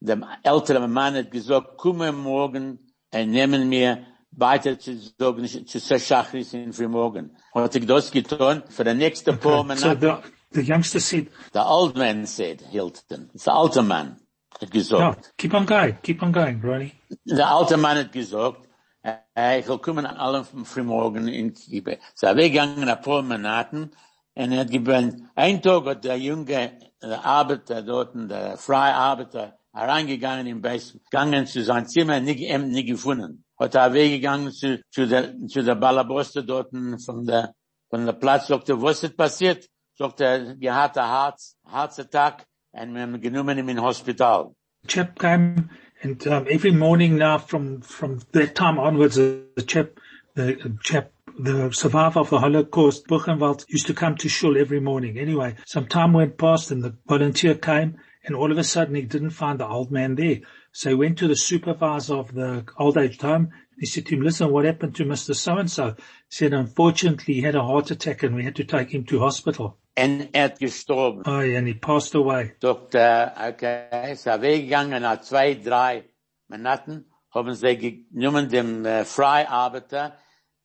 Der 0.00 0.20
ältere 0.42 0.86
Mann 0.88 1.14
hat 1.14 1.30
gesagt, 1.30 1.76
komme 1.76 2.12
morgen, 2.12 2.78
und 3.14 3.30
nehmen 3.30 3.68
mir 3.68 4.06
weiter 4.32 4.78
zu 4.78 4.96
sagen, 5.18 5.46
zu 5.46 5.78
Sechachris 5.78 6.52
in 6.52 6.72
Frühmorgen. 6.72 7.36
Hat 7.54 7.74
er 7.74 7.80
das 7.80 8.10
getan, 8.10 8.62
für 8.68 8.84
die 8.84 8.94
nächste 8.94 9.32
paar 9.32 9.58
So 9.76 9.88
Monate. 9.88 10.22
the, 10.52 10.60
the 10.60 10.72
youngster 10.72 11.00
said, 11.00 11.28
The 11.52 11.60
old 11.60 11.96
man 11.96 12.26
said, 12.26 12.60
Hilton. 12.60 13.30
The 13.34 13.50
alte 13.50 13.82
Mann 13.82 14.20
hat 14.60 14.62
no, 14.62 14.68
gesagt. 14.68 15.32
keep 15.36 15.54
on 15.54 15.66
going, 15.66 15.96
keep 16.02 16.22
on 16.22 16.32
going, 16.32 16.60
Ronnie. 16.62 16.92
Der 17.24 17.48
alte 17.48 17.76
Mann 17.76 17.98
hat 17.98 18.12
gesagt, 18.12 18.68
ich 19.04 19.68
will 19.68 19.78
kommen 19.78 20.06
vom 20.44 20.64
Frühmorgen 20.64 21.28
in 21.28 21.54
Kiebe. 21.54 21.98
So 22.14 22.26
er 22.26 22.36
weggegangen 22.36 22.88
ein 22.88 23.00
paar 23.00 23.22
Monaten 23.22 23.90
und 24.34 24.56
hat 24.56 24.70
gebrannt. 24.70 25.22
Ein 25.34 25.62
Tag 25.62 25.86
hat 25.86 26.04
der 26.04 26.16
junge 26.16 26.72
der 27.02 27.24
Arbeiter 27.24 27.82
dort, 27.82 28.14
der 28.14 28.56
freie 28.56 28.94
Arbeiter, 28.94 29.58
hereingegangen 29.72 30.46
im 30.46 30.60
Beis, 30.60 30.92
gegangen 30.92 31.46
zu 31.46 31.62
sein 31.62 31.86
Zimmer, 31.86 32.20
nicht, 32.20 32.40
ihm 32.40 32.68
nicht 32.68 32.88
gefunden. 32.88 33.44
Hat 33.58 33.74
er 33.74 33.92
weggegangen 33.92 34.52
zu, 34.52 34.80
zu 34.90 35.06
der, 35.06 35.36
zu 35.48 35.62
der 35.62 35.74
Ballaboste 35.74 36.44
dort 36.44 36.70
von 37.04 37.26
der, 37.26 37.54
von 37.90 38.06
der 38.06 38.12
Platz, 38.12 38.48
sagt 38.48 38.68
er, 38.68 38.80
was 38.80 39.02
ist 39.02 39.16
passiert? 39.16 39.68
Sagt 39.96 40.20
er, 40.20 40.56
er 40.60 40.74
hatte 40.74 41.02
Herz, 41.02 41.56
Herzattack, 41.68 42.46
und 42.72 42.94
wir 42.94 43.02
haben 43.02 43.20
genommen 43.20 43.58
ihn 43.58 43.68
in 43.68 43.82
Hospital. 43.82 44.54
chap 44.86 45.18
came 45.18 45.70
and 46.02 46.26
um, 46.26 46.46
every 46.48 46.70
morning 46.70 47.16
now 47.16 47.38
from 47.38 47.80
from 47.80 48.20
that 48.32 48.54
time 48.54 48.78
onwards 48.78 49.16
the 49.16 49.64
chap 49.66 49.90
the 50.34 50.78
chap 50.82 51.10
the 51.38 51.70
survivor 51.72 52.20
of 52.20 52.30
the 52.30 52.40
Holocaust 52.40 53.06
Buchenwald 53.06 53.64
used 53.68 53.86
to 53.86 53.94
come 53.94 54.16
to 54.16 54.28
shul 54.28 54.58
every 54.58 54.80
morning. 54.80 55.18
Anyway 55.18 55.54
some 55.66 55.86
time 55.86 56.12
went 56.12 56.38
past 56.38 56.70
and 56.70 56.82
the 56.82 56.96
volunteer 57.06 57.54
came 57.54 57.98
and 58.24 58.34
all 58.34 58.50
of 58.50 58.58
a 58.58 58.64
sudden 58.64 58.94
he 58.94 59.02
didn't 59.02 59.30
find 59.30 59.60
the 59.60 59.66
old 59.66 59.90
man 59.90 60.16
there. 60.16 60.40
So 60.72 60.90
he 60.90 60.94
went 60.94 61.18
to 61.18 61.28
the 61.28 61.36
supervisor 61.36 62.16
of 62.16 62.34
the 62.34 62.64
old 62.78 62.98
age 62.98 63.20
home 63.20 63.50
he 63.78 63.86
said 63.86 64.06
to 64.06 64.16
him 64.16 64.22
listen 64.22 64.50
what 64.50 64.64
happened 64.64 64.94
to 64.96 65.04
Mr. 65.04 65.34
so 65.34 65.56
and 65.56 65.70
so 65.70 65.90
he 65.90 66.02
said 66.28 66.52
unfortunately 66.52 67.34
he 67.34 67.42
had 67.42 67.54
a 67.54 67.62
heart 67.62 67.90
attack 67.90 68.22
and 68.22 68.34
we 68.34 68.44
had 68.44 68.56
to 68.56 68.64
take 68.64 68.90
him 68.90 69.04
to 69.04 69.20
hospital. 69.20 69.78
Und 69.96 70.28
er 70.32 70.42
hat 70.42 70.58
gestorben. 70.58 71.22
oh 71.26 71.40
and 71.40 71.66
he 71.66 71.74
passed 71.74 72.14
away. 72.14 72.52
Äh, 72.62 73.50
okay, 73.50 74.12
ist 74.12 74.26
er 74.26 74.40
weggegangen 74.42 75.02
nach 75.02 75.20
zwei, 75.22 75.54
drei 75.54 76.04
Monaten, 76.48 77.04
haben 77.30 77.54
sie 77.54 77.76
genommen 77.76 78.48
dem 78.48 78.84
äh, 78.84 79.04
Freiarbeiter 79.04 80.16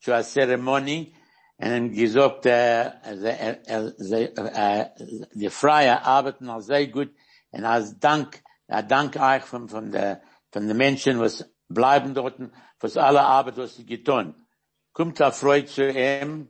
Zeremonie 0.03 1.15
und 1.57 1.93
gesagt, 1.93 2.45
äh, 2.45 2.91
also, 3.03 3.25
äh, 3.25 3.57
äh, 3.65 3.91
äh, 4.03 4.86
die 5.33 5.50
Freie 5.50 6.03
arbeiten 6.03 6.50
auch 6.50 6.60
sehr 6.60 6.88
gut 6.88 7.13
und 7.51 7.65
als 7.65 8.00
Dank, 8.00 8.43
äh, 8.67 8.83
Dank 8.83 9.15
euch 9.15 9.43
von, 9.43 9.69
von 9.69 9.91
der, 9.91 10.22
von 10.51 10.67
den 10.67 10.75
Menschen, 10.75 11.19
was 11.19 11.50
bleiben 11.69 12.13
dort, 12.13 12.36
für 12.79 13.01
alle 13.01 13.22
Arbeit, 13.22 13.57
was 13.57 13.75
sie 13.75 13.86
getan. 13.86 14.36
Kommt 14.91 15.19
er 15.19 15.31
Freud 15.31 15.67
zu 15.67 15.89
ihm 15.89 16.50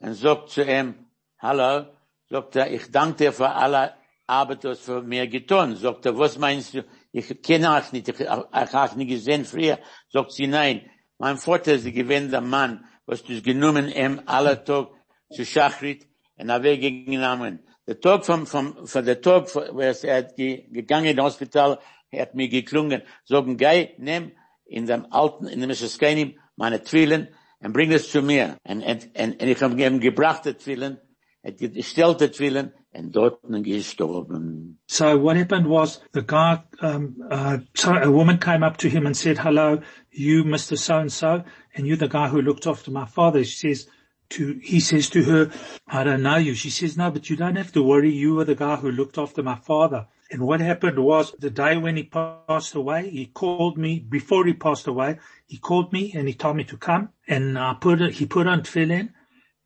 und 0.00 0.14
sagt 0.14 0.50
zu 0.50 0.62
ihm, 0.62 0.94
hallo, 1.38 1.86
sagt 2.30 2.56
er, 2.56 2.70
ich 2.72 2.90
danke 2.90 3.16
dir 3.16 3.32
für 3.32 3.50
alle 3.50 3.94
Arbeit, 4.26 4.64
was 4.64 4.80
für 4.80 5.02
mir 5.02 5.26
getan. 5.26 5.74
Sagt 5.76 6.06
er, 6.06 6.16
was 6.16 6.38
meinst 6.38 6.74
du? 6.74 6.84
Ich 7.10 7.42
kenne 7.42 7.74
euch 7.74 7.92
nicht, 7.92 8.08
ich, 8.08 8.20
ich 8.20 8.28
habe 8.28 8.48
euch 8.52 8.96
nicht 8.96 9.08
gesehen 9.08 9.44
früher. 9.44 9.78
Sagt 10.08 10.32
sie, 10.32 10.46
nein, 10.46 10.88
mein 11.18 11.36
Vater 11.36 11.74
ist 11.74 11.84
gewesen 11.84 12.30
der 12.30 12.40
Mann, 12.40 12.84
was 13.06 13.22
du 13.22 13.40
genommen 13.42 13.88
ihm 13.88 14.20
alle 14.26 14.62
Tag 14.64 14.88
zu 15.30 15.44
Schachrit 15.44 16.06
und 16.36 16.48
er 16.48 16.62
weggegangen. 16.62 17.60
Der 17.86 18.00
Tag 18.00 18.24
vom, 18.24 18.46
vom, 18.46 18.86
von 18.86 19.04
der 19.04 19.20
Tag, 19.20 19.54
wo 19.54 19.80
er 19.80 20.22
ge, 20.22 20.68
gegangen 20.70 21.06
in 21.06 21.16
das 21.16 21.26
Hospital, 21.26 21.78
er 22.10 22.22
hat 22.22 22.34
mir 22.34 22.48
geklungen, 22.48 23.02
sagen, 23.24 23.56
geh, 23.56 23.90
nimm 23.98 24.32
in 24.66 24.86
dem 24.86 25.06
alten, 25.10 25.46
in 25.46 25.60
dem 25.60 25.68
Mischeskeinim, 25.68 26.38
meine 26.56 26.82
Twillen, 26.82 27.28
und 27.60 27.72
bring 27.72 27.92
es 27.92 28.10
zu 28.10 28.22
mir. 28.22 28.56
Und, 28.64 28.82
und, 28.82 29.10
und, 29.16 29.42
und 29.42 29.48
ich 29.48 29.62
habe 29.62 29.82
ihm 29.82 30.00
gebracht, 30.00 30.44
die 30.44 30.54
Twillen, 30.54 30.98
hat 31.44 31.58
gestellt 31.58 32.20
die 32.20 32.28
Twillen, 32.28 32.72
und 32.94 33.14
dort 33.16 33.40
gestorben. 33.62 34.78
So 34.86 35.16
what 35.18 35.36
happened 35.36 35.66
was 35.66 36.00
the 36.12 36.22
guy, 36.22 36.62
um, 36.80 37.16
uh, 37.30 37.58
a 37.86 38.10
woman 38.10 38.38
came 38.38 38.62
up 38.62 38.76
to 38.78 38.88
him 38.88 39.06
and 39.06 39.16
said, 39.16 39.38
hello, 39.38 39.80
you 40.10 40.44
Mr. 40.44 40.76
So-and-so, 40.76 41.44
and 41.74 41.86
you're 41.86 41.96
the 41.96 42.08
guy 42.08 42.28
who 42.28 42.42
looked 42.42 42.66
after 42.66 42.90
my 42.90 43.06
father. 43.06 43.44
She 43.44 43.74
says 43.74 43.88
to, 44.30 44.60
he 44.62 44.80
says 44.80 45.08
to 45.10 45.22
her, 45.24 45.50
I 45.86 46.04
don't 46.04 46.22
know 46.22 46.36
you. 46.36 46.54
She 46.54 46.70
says, 46.70 46.96
no, 46.96 47.10
but 47.10 47.30
you 47.30 47.36
don't 47.36 47.56
have 47.56 47.72
to 47.72 47.82
worry. 47.82 48.10
You 48.10 48.34
were 48.34 48.44
the 48.44 48.54
guy 48.54 48.76
who 48.76 48.90
looked 48.90 49.18
after 49.18 49.42
my 49.42 49.56
father. 49.56 50.06
And 50.30 50.42
what 50.42 50.60
happened 50.60 50.98
was 50.98 51.32
the 51.38 51.50
day 51.50 51.76
when 51.76 51.96
he 51.96 52.04
passed 52.04 52.74
away, 52.74 53.10
he 53.10 53.26
called 53.26 53.76
me, 53.76 53.98
before 54.00 54.46
he 54.46 54.54
passed 54.54 54.86
away, 54.86 55.18
he 55.46 55.58
called 55.58 55.92
me 55.92 56.12
and 56.14 56.26
he 56.26 56.34
told 56.34 56.56
me 56.56 56.64
to 56.64 56.76
come 56.78 57.10
and 57.28 57.58
I 57.58 57.74
put, 57.78 58.00
he 58.12 58.26
put 58.26 58.46
on 58.46 58.62
tefillin 58.62 59.10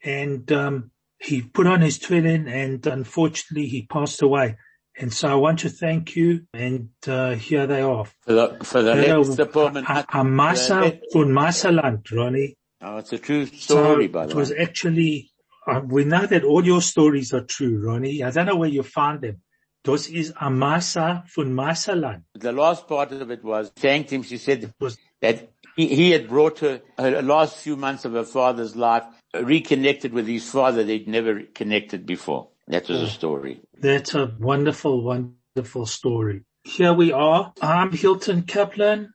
and, 0.03 0.51
um, 0.53 0.91
he 1.27 1.43
put 1.43 1.67
on 1.67 1.81
his 1.81 1.99
tefillin 1.99 2.49
and 2.49 2.87
unfortunately 2.87 3.67
he 3.69 3.87
passed 3.87 4.23
away. 4.23 4.57
And 4.99 5.13
so 5.13 5.29
I 5.29 5.35
want 5.35 5.59
to 5.59 5.69
thank 5.69 6.17
you, 6.17 6.47
and 6.55 6.89
uh, 7.07 7.35
here 7.35 7.67
they 7.67 7.83
are. 7.83 8.07
For 8.25 8.33
the, 8.33 8.57
for 8.63 8.81
the 8.83 8.95
Hello, 8.97 9.23
next 9.23 9.37
department. 9.37 9.87
A- 9.91 10.07
a 10.21 10.25
Massa 10.25 10.99
und 11.15 11.33
Massaland, 11.35 12.11
Ronnie. 12.11 12.57
Oh, 12.81 12.97
it's 12.97 13.13
a 13.13 13.19
true 13.19 13.45
So 13.45 13.57
story, 13.57 14.07
by 14.07 14.25
it 14.25 14.35
was 14.35 14.53
actually, 14.59 15.31
uh, 15.67 15.83
we 15.85 16.07
know 16.07 16.25
that 16.25 16.45
all 16.45 16.65
your 16.65 16.81
stories 16.81 17.35
are 17.35 17.43
true, 17.45 17.79
Ronnie. 17.87 18.23
I 18.23 18.31
don't 18.31 18.47
know 18.47 18.57
where 18.57 18.71
you 18.71 18.83
found 18.83 19.21
them. 19.21 19.43
Das 19.85 20.09
is 20.09 20.33
a 20.41 20.49
Massa 20.51 21.25
von 21.35 21.53
Massaland. 21.53 22.23
The 22.35 22.53
last 22.53 22.89
part 22.89 23.13
of 23.13 23.31
it 23.31 23.45
was 23.45 23.69
thanked 23.77 24.09
him. 24.11 24.23
She 24.23 24.39
said 24.39 24.73
was- 24.81 24.97
that 25.21 25.51
he, 25.77 25.89
he 25.95 26.11
had 26.13 26.27
brought 26.27 26.61
her 26.61 26.81
her 26.99 27.21
last 27.21 27.59
few 27.59 27.77
months 27.77 28.07
of 28.07 28.13
her 28.15 28.25
father's 28.25 28.75
life 28.77 29.05
reconnected 29.35 30.13
with 30.13 30.27
his 30.27 30.49
father. 30.51 30.85
They'd 30.85 31.09
never 31.09 31.43
connected 31.43 32.07
before. 32.07 32.49
That 32.69 32.89
was 32.89 33.03
a 33.03 33.09
story. 33.09 33.61
That's 33.81 34.15
a 34.15 34.35
wonderful, 34.39 35.03
wonderful 35.03 35.87
story. 35.87 36.43
Here 36.65 36.93
we 36.93 37.13
are. 37.13 37.53
I'm 37.63 37.93
Hilton 37.93 38.43
Kaplan, 38.43 39.13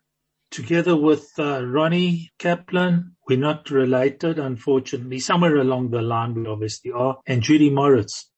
together 0.52 0.96
with 0.96 1.30
uh, 1.38 1.66
Ronnie 1.66 2.32
Kaplan. 2.40 3.18
We're 3.28 3.40
not 3.40 3.70
related, 3.70 4.40
unfortunately. 4.40 5.20
Somewhere 5.20 5.58
along 5.58 5.92
the 5.92 6.02
line 6.02 6.34
we 6.34 6.48
obviously 6.48 6.92
are. 6.92 7.18
And 7.28 7.42
Judy 7.42 7.70
Moritz. 7.70 8.30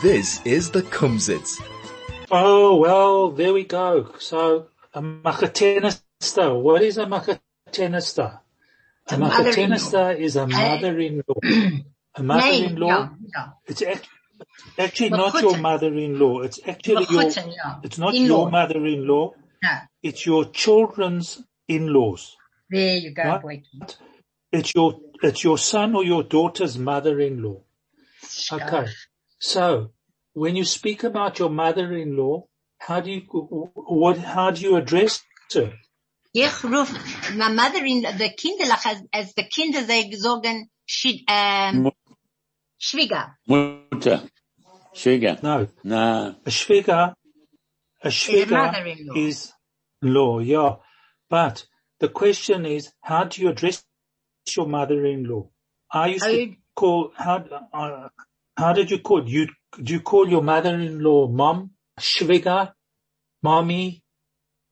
This 0.00 0.40
is 0.46 0.70
the 0.70 0.82
Kumzits. 0.82 1.60
Oh, 2.30 2.76
well, 2.76 3.30
there 3.30 3.52
we 3.52 3.64
go. 3.64 4.14
So, 4.18 4.68
a 4.94 5.00
machatenista. 5.00 6.60
What 6.60 6.82
is 6.82 6.98
a 6.98 7.06
machatenista? 7.06 8.40
A 9.10 9.14
a 9.14 9.18
machatenista 9.18 10.18
is 10.18 10.36
a 10.36 10.46
mother-in-law. 10.46 11.40
A 12.14 12.22
mother-in-law. 12.30 13.10
yeah. 13.34 13.48
It's 13.66 13.82
act- 13.82 14.08
actually 14.78 15.10
not 15.10 15.40
your 15.40 15.56
mother-in-law. 15.58 16.40
It's 16.40 16.60
actually 16.66 17.06
your, 17.10 17.30
it's 17.82 17.98
not 17.98 18.14
your 18.14 18.50
mother-in-law. 18.50 19.32
It's 20.02 20.26
your 20.26 20.44
children's 20.46 21.42
in-laws. 21.66 22.36
there 22.70 22.96
you 22.96 23.10
go, 23.12 23.38
boy. 23.38 23.62
It's 24.50 24.74
your, 24.74 25.00
it's 25.22 25.44
your 25.44 25.58
son 25.58 25.94
or 25.94 26.04
your 26.04 26.22
daughter's 26.22 26.78
mother-in-law. 26.78 27.60
Okay. 28.52 28.86
So 29.38 29.90
when 30.32 30.56
you 30.56 30.64
speak 30.64 31.04
about 31.04 31.38
your 31.38 31.50
mother-in-law, 31.50 32.46
how 32.78 33.00
do 33.00 33.10
you, 33.10 33.20
what, 33.22 34.18
how 34.18 34.50
do 34.50 34.60
you 34.62 34.76
address 34.76 35.22
her? 35.54 35.72
Ich 36.34 36.62
ruf, 36.62 36.92
my 37.36 37.48
mother 37.48 37.84
in 37.84 38.02
the 38.02 38.30
Kinderlach, 38.36 38.86
as, 38.86 39.02
as 39.12 39.34
the 39.34 39.44
Kinder 39.44 39.82
they 39.82 40.10
sagen, 40.12 40.68
Schid, 40.86 41.22
Mu- 41.74 41.90
Schwieger. 42.80 43.34
Mutter. 43.46 44.22
Sugar. 44.94 45.38
No, 45.42 45.68
No. 45.84 46.34
a 46.44 46.50
Schwieger, 46.50 47.14
a 48.02 48.08
Schwieger 48.08 49.16
is 49.16 49.52
law, 50.02 50.38
yeah. 50.38 50.76
But 51.30 51.66
the 52.00 52.08
question 52.08 52.66
is, 52.66 52.92
how 53.00 53.24
do 53.24 53.42
you 53.42 53.50
address 53.50 53.84
your 54.56 54.66
mother-in-law? 54.66 55.48
I 55.92 56.06
used 56.08 56.24
I 56.24 56.32
to 56.32 56.54
call, 56.74 57.12
how, 57.14 57.44
uh, 57.72 58.08
how 58.56 58.72
did 58.72 58.90
you 58.90 58.98
call, 58.98 59.28
you, 59.28 59.48
do 59.82 59.92
you 59.92 60.00
call 60.00 60.28
your 60.28 60.42
mother-in-law 60.42 61.28
mom, 61.28 61.70
Schwieger, 61.98 62.72
mommy, 63.42 64.02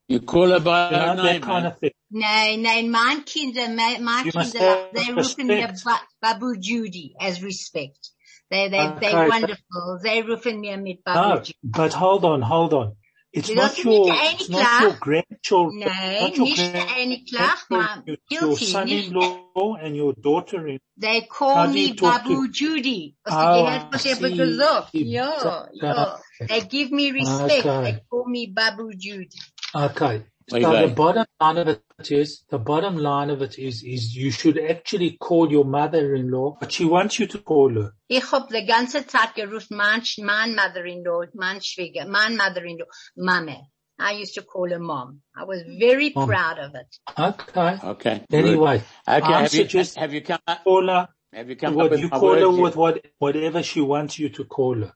You 0.08 0.20
call 0.20 0.50
her 0.50 0.60
by 0.60 0.90
you 0.90 0.96
her 0.96 1.14
name. 1.16 1.24
that 1.24 1.42
kind 1.42 1.66
of 1.66 1.78
thing? 1.78 1.90
Nein, 2.10 2.62
nein, 2.62 2.90
mein 2.90 3.24
Kinder, 3.24 3.68
mein, 3.68 4.04
mein 4.04 4.26
You 4.26 4.32
Kinder, 4.32 4.88
they 4.92 5.12
rufen 5.12 5.46
mir 5.48 5.68
respect. 5.68 5.84
ba 5.84 6.00
Babu 6.34 6.56
Judy 6.60 7.14
as 7.20 7.42
respect. 7.42 8.10
They, 8.50 8.68
they, 8.68 8.78
Okay, 8.78 9.00
they're 9.00 9.28
wonderful. 9.28 9.98
They 10.02 10.22
rufen 10.22 10.60
mir 10.60 10.76
mit 10.78 11.02
Babu 11.04 11.28
No, 11.28 11.36
Judy. 11.40 11.54
but 11.64 11.92
hold 11.94 12.24
on, 12.24 12.42
hold 12.42 12.72
on. 12.74 12.96
It's 13.36 13.50
not 13.50 13.76
your, 13.84 14.06
it's 14.08 14.48
not 14.48 14.80
your 14.80 14.96
grandchildren. 14.98 15.80
Nee, 15.80 16.20
not 16.20 16.36
your 16.36 16.46
nicht 16.46 16.72
grandchildren, 16.72 17.60
maar 17.68 18.02
your 18.30 18.56
son-in-law 18.56 19.74
and 19.82 19.94
your 19.94 20.14
daughter-in-law. 20.14 20.78
they 20.96 21.20
call 21.26 21.66
me 21.68 21.88
you 21.88 21.94
talk 21.94 22.22
to- 22.22 22.28
Babu 22.30 22.48
Judy. 22.48 23.14
Oh, 23.26 23.30
du 23.30 23.36
gehört, 23.36 23.92
was 23.92 24.06
I 24.06 24.08
ich 24.08 24.14
habe 24.14 24.28
see. 24.28 24.36
gesagt? 24.36 24.88
Ja, 24.94 25.68
ja. 25.72 26.18
Okay. 26.40 26.46
They 26.48 26.60
give 26.68 26.90
me 26.92 27.10
ah, 27.10 27.12
respect. 27.12 27.66
Okay. 27.66 27.82
They 27.92 28.00
call 28.08 28.24
me 28.26 28.46
Babu 28.46 28.90
Judy. 28.96 29.38
Okay. 29.74 30.22
So 30.48 30.58
the 30.60 30.92
bottom 30.94 31.26
line 31.40 31.56
of 31.58 31.68
it 31.68 32.12
is, 32.12 32.44
the 32.50 32.58
bottom 32.58 32.96
line 32.96 33.30
of 33.30 33.42
it 33.42 33.58
is, 33.58 33.82
is 33.82 34.14
you 34.14 34.30
should 34.30 34.58
actually 34.58 35.16
call 35.18 35.50
your 35.50 35.64
mother-in-law, 35.64 36.58
but 36.60 36.70
she 36.70 36.84
wants 36.84 37.18
you 37.18 37.26
to 37.26 37.38
call 37.38 37.74
her. 37.74 37.92
Ich 38.08 38.30
hab 38.30 38.48
die 38.48 38.64
ganze 38.64 39.04
Zeit 39.08 39.34
gerufen, 39.34 39.76
mein, 39.76 40.02
mein 40.18 40.54
mother-in-law, 40.54 41.24
mein 41.34 41.60
Schwieger, 41.60 42.06
mein 42.06 42.36
mother-in-law, 42.36 42.86
Mame. 43.16 43.66
I 43.98 44.12
used 44.12 44.34
to 44.34 44.42
call 44.42 44.68
her 44.70 44.78
mom. 44.78 45.22
I 45.34 45.44
was 45.44 45.62
very 45.80 46.12
Mom. 46.14 46.28
proud 46.28 46.58
of 46.58 46.74
it. 46.74 46.96
Okay. 47.18 47.78
Okay. 47.82 48.22
Anyway, 48.30 48.76
Okay. 48.76 48.86
I'm 49.06 49.22
Have 49.22 49.54
you, 49.54 49.62
suggest- 49.62 49.96
have 49.96 50.12
you 50.12 50.20
come 50.20 50.38
up, 50.46 50.62
call 50.62 50.86
her, 50.86 51.08
have 51.32 51.48
you 51.48 51.56
come 51.56 51.72
up 51.72 51.76
what, 51.76 51.90
with 51.90 52.00
you 52.00 52.08
call 52.10 52.34
her 52.38 52.50
with 52.50 52.76
what, 52.76 53.04
whatever 53.18 53.62
she 53.64 53.80
wants 53.80 54.16
you 54.18 54.28
to 54.28 54.44
call 54.44 54.76
her. 54.76 54.92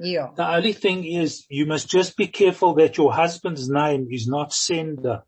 Yeah. 0.00 0.28
The 0.36 0.48
only 0.48 0.72
thing 0.72 1.04
is 1.04 1.44
you 1.48 1.66
must 1.66 1.88
just 1.88 2.16
be 2.16 2.26
careful 2.28 2.74
that 2.74 2.96
your 2.96 3.12
husband's 3.12 3.68
name 3.68 4.08
is 4.10 4.26
not 4.26 4.52
Sender. 4.52 5.22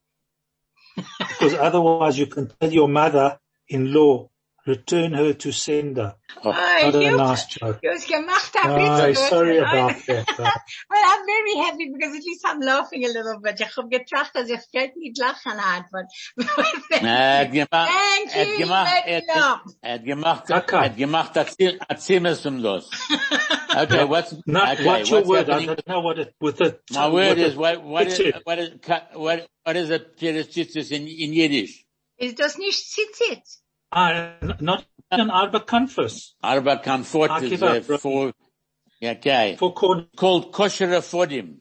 because 1.18 1.54
otherwise 1.54 2.18
you 2.18 2.26
can 2.26 2.52
tell 2.60 2.72
your 2.72 2.88
mother-in-law, 2.88 4.29
return 4.70 5.12
her 5.12 5.34
to 5.34 5.52
Sender. 5.52 6.14
Oh, 6.44 6.50
Not 6.52 6.94
a 6.94 7.16
nice 7.16 7.46
joke. 7.46 7.80
You 7.82 7.90
gemacht 7.98 8.54
Oh, 8.64 9.12
sorry 9.12 9.58
about 9.58 9.94
that. 10.06 10.26
Well, 10.90 11.04
I'm 11.12 11.26
very 11.26 11.54
happy 11.64 11.90
because 11.92 12.16
at 12.16 12.22
least 12.24 12.44
I'm 12.46 12.60
laughing 12.60 13.04
a 13.04 13.08
little 13.08 13.38
bit. 13.42 13.60
Ich 13.60 13.76
hab 13.76 13.90
getracht, 13.90 14.34
dass 14.34 14.48
ich 14.48 14.60
geht 14.72 14.96
nicht 14.96 15.18
lachen 15.18 15.58
hat, 15.60 15.84
but 15.92 16.06
Na, 17.02 17.38
hat 17.40 17.52
gemacht, 17.52 17.90
Thank 17.90 18.48
you, 18.50 18.58
gemacht, 18.58 18.92
you 19.06 19.12
er 19.12 19.16
hat, 19.16 19.26
laugh. 19.36 19.60
er 19.82 19.92
hat 19.94 20.04
gemacht, 20.04 20.50
Okay. 20.50 20.76
er 20.76 20.84
hat 20.84 20.96
gemacht, 20.96 21.36
erzähl, 21.36 21.78
erzähl 21.88 22.22
los. 22.60 22.88
Okay, 23.76 24.04
what's, 24.08 24.34
Not, 24.46 24.72
okay, 24.74 24.84
what's 24.84 25.10
your 25.10 25.18
what's 25.24 25.28
word? 25.28 25.50
I 25.50 25.66
don't 25.66 25.86
know 25.86 26.00
what 26.00 26.18
it, 26.18 26.34
with 26.40 26.60
it. 26.60 26.80
My 26.92 27.08
word 27.08 27.28
what 27.28 27.38
is, 27.38 27.52
it- 27.52 27.58
what, 27.58 27.82
what 27.84 28.06
it's 28.06 28.18
is, 28.18 28.26
it. 28.26 28.40
what 28.44 28.58
is, 28.58 28.70
what, 29.14 29.46
what 29.64 29.76
is 29.76 29.90
a 29.90 29.98
pereschitzis 29.98 30.90
in, 30.90 31.06
in 31.06 31.32
Yiddish? 31.32 31.84
Ist 32.18 32.38
das 32.38 32.58
nicht 32.58 32.84
zitzit? 32.90 33.42
Ah, 33.92 34.34
not 34.60 34.84
an 35.10 35.30
Arba 35.30 35.60
Confess 35.60 36.34
Arba 36.42 36.76
Kanfot 36.76 37.42
is 37.42 37.60
uh, 37.62 37.66
up, 37.66 37.86
bro. 37.86 37.98
for, 37.98 38.32
okay, 39.02 39.56
for 39.58 39.74
corn. 39.74 40.06
called 40.16 40.52
kosher 40.52 40.86
fodim. 40.86 41.56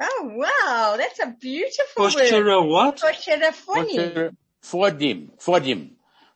Oh 0.00 0.30
wow, 0.34 0.94
that's 0.96 1.18
a 1.20 1.34
beautiful 1.38 2.04
word. 2.14 2.66
What? 2.68 3.00
Kosher 3.00 3.52
funny. 3.52 3.98
Kosher 3.98 4.32
fodim, 4.62 5.30
fodim. 5.38 5.90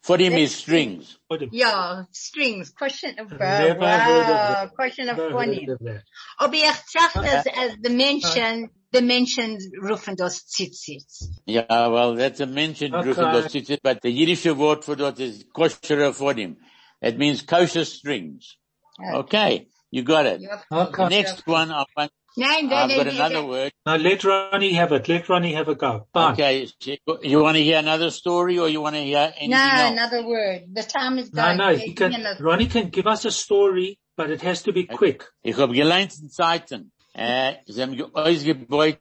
Fodim 0.04 0.36
is 0.36 0.56
strings. 0.56 1.18
Ja, 1.52 2.04
strings. 2.10 2.70
Question 2.70 3.18
of, 3.18 3.30
Never 3.30 3.98
heard 3.98 4.28
of 4.28 4.40
wow, 4.58 4.70
question 4.74 5.08
of 5.08 5.16
Never 5.16 5.32
funny. 5.32 5.64
heard 5.64 5.74
of 5.74 5.78
that. 5.80 6.02
Aber 6.40 6.54
ich 6.54 6.84
tracht 6.92 7.24
as, 7.24 7.46
as 7.46 7.76
the 7.80 7.90
mention, 7.90 8.68
the 8.92 9.02
mention 9.02 9.58
rufen 9.82 10.16
das 10.16 10.42
zitzit. 10.44 11.04
Yeah, 11.46 11.88
well, 11.88 12.14
that's 12.16 12.40
a 12.40 12.46
mentioned 12.46 12.94
Okay. 12.94 13.04
group 13.04 13.18
of 13.18 13.32
those 13.32 13.52
cities, 13.52 13.78
but 13.82 14.02
the 14.02 14.10
Yiddish 14.10 14.46
word 14.46 14.84
for 14.84 14.96
that 14.96 15.20
is 15.20 15.44
kosher 15.54 16.12
fodim. 16.12 16.56
It 17.02 17.18
means 17.18 17.42
kosher 17.42 17.84
strings. 17.84 18.56
Okay, 19.14 19.68
you 19.90 20.02
got 20.04 20.26
it. 20.26 20.42
Okay. 20.72 21.08
Next 21.08 21.46
one, 21.46 21.72
I 21.72 21.84
want, 21.96 22.12
Nein, 22.36 22.64
I've 22.72 22.88
nein, 22.88 22.88
got 22.88 23.06
nein, 23.06 23.16
another 23.16 23.34
nein. 23.36 23.48
word. 23.48 23.72
Now 23.86 23.96
let 23.96 24.24
Ronnie 24.24 24.72
have 24.74 24.92
it. 24.92 25.08
Let 25.08 25.28
Ronnie 25.28 25.54
have 25.54 25.68
a 25.68 25.74
go. 25.74 26.08
Fine. 26.14 26.32
Okay, 26.34 26.68
you 27.22 27.42
want 27.42 27.56
to 27.56 27.62
hear 27.62 27.78
another 27.78 28.10
story 28.10 28.58
or 28.58 28.68
you 28.68 28.80
want 28.80 28.96
to 28.96 29.02
hear 29.02 29.32
anything 29.36 29.50
No, 29.50 29.58
else? 29.58 29.92
another 29.92 30.26
word. 30.26 30.62
The 30.72 30.82
time 30.84 31.18
is 31.18 31.32
No, 31.32 31.42
gone. 31.42 31.58
no, 31.58 31.76
he 31.76 31.92
can, 31.94 32.14
Ronnie 32.40 32.66
can 32.66 32.88
give 32.90 33.06
us 33.06 33.24
a 33.26 33.32
story, 33.32 33.98
but 34.16 34.30
it 34.30 34.42
has 34.42 34.62
to 34.64 34.72
be 34.72 34.84
quick. 34.84 35.24
Ich 35.44 35.56
hab 35.56 35.70
gelernt 35.70 36.18
in 36.22 36.30
Zeiten, 36.30 36.92
Eh, 37.14 37.56
sie 37.66 37.82
haben 37.82 37.96
ge- 37.96 38.08
ausgebaut 38.12 38.98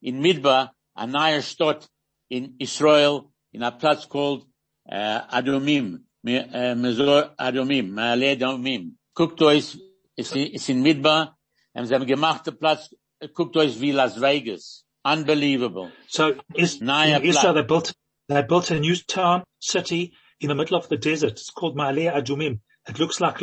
in 0.00 0.20
Midbar, 0.20 0.74
a 0.94 1.06
neue 1.06 1.42
Stadt 1.42 1.88
in 2.28 2.56
Israel, 2.58 3.30
in 3.52 3.62
a 3.62 3.70
Platz 3.70 4.08
called, 4.08 4.44
eh, 4.88 4.96
äh, 4.96 5.20
Adumim, 5.30 6.04
Me- 6.22 6.48
eh, 6.52 6.72
äh, 6.72 7.30
Adumim, 7.36 7.92
Ma'ale 7.94 8.32
Adumim. 8.32 8.96
Guckt 9.14 9.40
euch, 9.42 9.78
ist, 10.16 10.34
ist 10.34 10.68
in 10.68 10.82
Midbar, 10.82 11.36
und 11.74 11.86
sie 11.86 11.94
haben 11.94 12.06
gemacht 12.06 12.46
den 12.46 12.58
Platz, 12.58 12.94
guckt 13.34 13.56
euch 13.56 13.80
wie 13.80 13.92
Las 13.92 14.20
Vegas. 14.20 14.84
Unbelievable. 15.04 15.90
So 16.08 16.34
is, 16.54 16.80
in 16.80 16.88
Israel, 16.88 17.54
they 17.54 17.62
built, 17.62 17.92
they 18.28 18.42
built 18.42 18.70
a 18.70 18.78
new 18.78 18.94
town, 19.06 19.42
city 19.58 20.14
in 20.38 20.48
the 20.48 20.54
middle 20.54 20.76
of 20.76 20.88
the 20.88 20.96
desert. 20.96 21.32
It's 21.32 21.50
called 21.50 21.76
Ma'ale 21.76 22.12
Adumim. 22.12 22.60
It 22.88 22.98
looks 22.98 23.20
like 23.20 23.40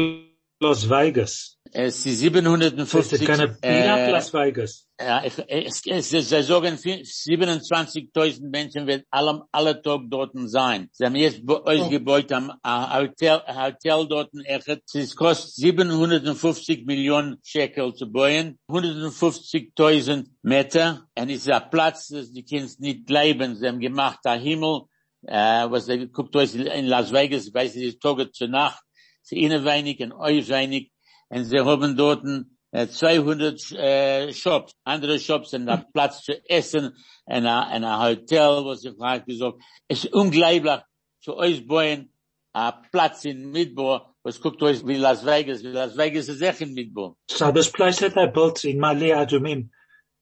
Las 0.61 0.83
Vegas. 0.83 1.57
Es 1.71 2.03
ist 2.05 2.19
So 2.21 2.27
is 2.27 3.13
750, 3.13 3.21
it 3.21 3.27
going 3.27 3.39
to 3.39 3.47
beat 3.47 3.85
up 3.87 3.99
äh, 3.99 4.11
Las 4.11 4.33
Vegas? 4.33 4.87
Ja, 4.99 5.23
ich, 5.23 5.33
es, 5.47 5.81
es, 5.85 6.13
es, 6.13 6.29
sie 6.29 6.41
sagen, 6.43 6.75
27.000 6.75 8.49
Menschen 8.49 8.87
werden 8.87 9.03
alle, 9.11 9.43
alle 9.51 9.79
Tag 9.81 10.01
dort 10.09 10.31
sein. 10.45 10.89
Sie 10.91 11.05
haben 11.05 11.15
jetzt 11.15 11.45
bei 11.45 11.61
euch 11.63 11.81
Oh. 11.83 11.89
gebaut 11.89 12.31
am 12.31 12.51
a 12.63 12.99
Hotel, 12.99 13.41
Hotel 13.47 14.07
dort. 14.07 14.31
echt. 14.45 14.67
Es 14.93 15.15
kostet 15.15 15.51
750 15.53 16.85
Millionen 16.85 17.37
Shekel 17.43 17.93
zu 17.93 18.11
bauen, 18.11 18.57
150.000 18.69 20.25
Meter. 20.41 21.07
Und 21.15 21.29
es 21.29 21.41
ist 21.45 21.51
ein 21.51 21.69
Platz, 21.69 22.07
das 22.07 22.31
die 22.31 22.43
Kinder 22.43 22.71
nicht 22.79 23.09
leben. 23.09 23.55
Sie 23.55 23.67
haben 23.67 23.79
gemacht, 23.79 24.19
der 24.25 24.33
Himmel, 24.39 24.81
äh, 25.27 25.69
was 25.69 25.85
sie 25.85 26.07
guckt 26.07 26.35
euch 26.35 26.55
in 26.55 26.87
Las 26.87 27.11
Vegas, 27.11 27.47
ich 27.47 27.53
weiß 27.53 27.75
nicht, 27.75 28.01
Tage 28.01 28.31
zu 28.31 28.47
Nacht. 28.47 28.81
Sie 29.21 29.35
ihnen 29.35 29.63
wenig 29.63 29.99
und 30.01 30.13
euch 30.13 30.47
wenig. 30.49 30.91
Und 31.29 31.45
sie 31.45 31.59
haben 31.59 31.95
dort 31.95 32.23
äh, 32.71 32.87
200 32.87 33.71
äh, 33.71 34.33
Shops, 34.33 34.73
andere 34.83 35.19
Shops 35.19 35.53
und 35.53 35.69
ein 35.69 35.85
Platz 35.93 36.23
zu 36.23 36.33
essen 36.49 36.95
und 37.25 37.45
ein, 37.45 37.45
ein 37.45 37.99
Hotel, 37.99 38.65
was 38.65 38.83
ich 38.83 38.95
gerade 38.97 39.23
gesagt 39.25 39.57
Es 39.87 40.03
ist 40.03 40.13
unglaublich 40.13 40.81
zu 41.21 41.35
euch 41.37 41.65
bauen, 41.67 42.11
ein 42.53 42.73
Platz 42.91 43.25
in 43.25 43.51
Midbar, 43.51 44.15
was 44.23 44.39
guckt 44.41 44.61
euch 44.63 44.85
wie 44.85 44.97
Las 44.97 45.25
Vegas, 45.25 45.63
wie 45.63 45.67
Las 45.67 45.97
Vegas 45.97 46.29
ist 46.29 46.41
echt 46.41 46.61
in 46.61 46.73
Midbar. 46.73 47.15
So 47.29 47.51
this 47.51 47.71
place 47.71 47.97
that 47.97 48.13
they 48.15 48.27
built 48.27 48.63
in 48.63 48.79
Ma'ale 48.79 49.15
Adumim, 49.15 49.69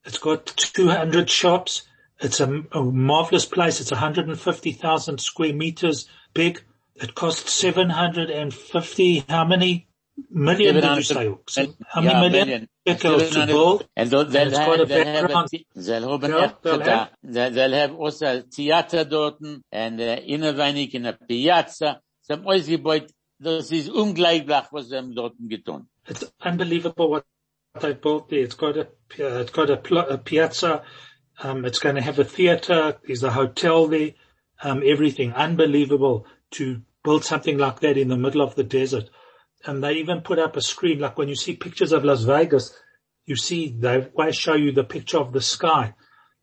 it's 0.05 0.19
got 0.19 0.45
200 0.45 1.29
shops. 1.29 1.87
It's 2.19 2.39
a, 2.39 2.63
a 2.71 2.81
marvelous 2.81 3.45
place. 3.45 3.79
It's 3.79 3.91
150,000 3.91 5.19
square 5.19 5.53
meters 5.53 6.09
big. 6.33 6.63
It 6.95 7.13
costs 7.13 7.53
750, 7.53 9.25
how 9.29 9.45
many 9.45 9.86
million 10.29 10.75
did 10.75 10.83
you 10.97 11.01
say? 11.03 11.35
So 11.47 11.73
how 11.87 12.01
many 12.01 12.13
Ja, 12.13 12.29
million 12.29 12.67
shekels 12.87 13.23
to 13.23 13.27
700 13.33 13.53
build? 13.53 13.87
And 13.95 14.09
so 14.09 14.23
they'll 14.23 14.41
And 14.41 14.51
it's 14.51 14.57
a 14.57 14.61
have, 14.63 14.87
they'll 14.87 15.05
have, 15.05 15.29
a, 15.29 15.47
they'll 15.83 16.09
have, 16.09 16.29
Yeah, 16.29 16.45
an 16.45 16.53
they'll 16.63 16.73
extra- 16.81 16.97
have- 16.97 17.09
they'll, 17.23 17.51
they'll 17.51 17.73
have 17.73 17.95
also 17.95 18.37
a 18.37 18.41
theater 18.41 19.03
dort 19.03 19.35
and 19.71 20.01
uh, 20.01 20.17
innerweinig 20.21 20.93
in 20.93 21.05
a 21.05 21.13
piazza. 21.13 22.01
Sie 22.21 22.33
haben 22.33 22.45
ausgebaut, 22.45 23.09
das 23.39 23.71
ist 23.71 23.89
unglaublich, 23.89 24.71
was 24.71 24.89
sie 24.89 24.97
haben 24.97 25.13
dort 25.15 25.33
getan. 25.39 25.87
It's 26.07 26.25
unbelievable 26.41 27.09
what 27.09 27.25
they 27.79 27.93
built 27.93 28.29
there. 28.29 28.39
It's 28.43 28.55
got 28.55 28.75
a, 28.77 28.81
uh, 29.19 29.41
it's 29.41 29.51
got 29.51 29.69
a, 29.69 29.77
pl- 29.77 29.99
a 30.09 30.17
piazza. 30.17 30.83
Um, 31.43 31.65
it's 31.65 31.79
going 31.79 31.95
to 31.95 32.01
have 32.01 32.17
a 32.19 32.23
theater. 32.23 32.97
There's 33.05 33.23
a 33.23 33.31
hotel 33.31 33.87
there. 33.87 34.11
Um, 34.63 34.81
everything 34.83 35.33
unbelievable 35.33 36.25
to 36.51 36.81
build 37.03 37.23
something 37.23 37.57
like 37.59 37.81
that 37.81 37.95
in 37.97 38.07
the 38.07 38.17
middle 38.17 38.41
of 38.41 38.55
the 38.55 38.63
desert. 38.63 39.09
And 39.65 39.83
they 39.83 39.93
even 39.93 40.21
put 40.21 40.39
up 40.39 40.55
a 40.55 40.61
screen, 40.61 40.99
like 40.99 41.17
when 41.17 41.29
you 41.29 41.35
see 41.35 41.55
pictures 41.55 41.91
of 41.91 42.05
Las 42.05 42.23
Vegas, 42.23 42.73
you 43.25 43.35
see 43.35 43.75
they 43.77 44.07
always 44.15 44.35
show 44.35 44.53
you 44.53 44.71
the 44.71 44.83
picture 44.83 45.17
of 45.17 45.33
the 45.33 45.41
sky. 45.41 45.93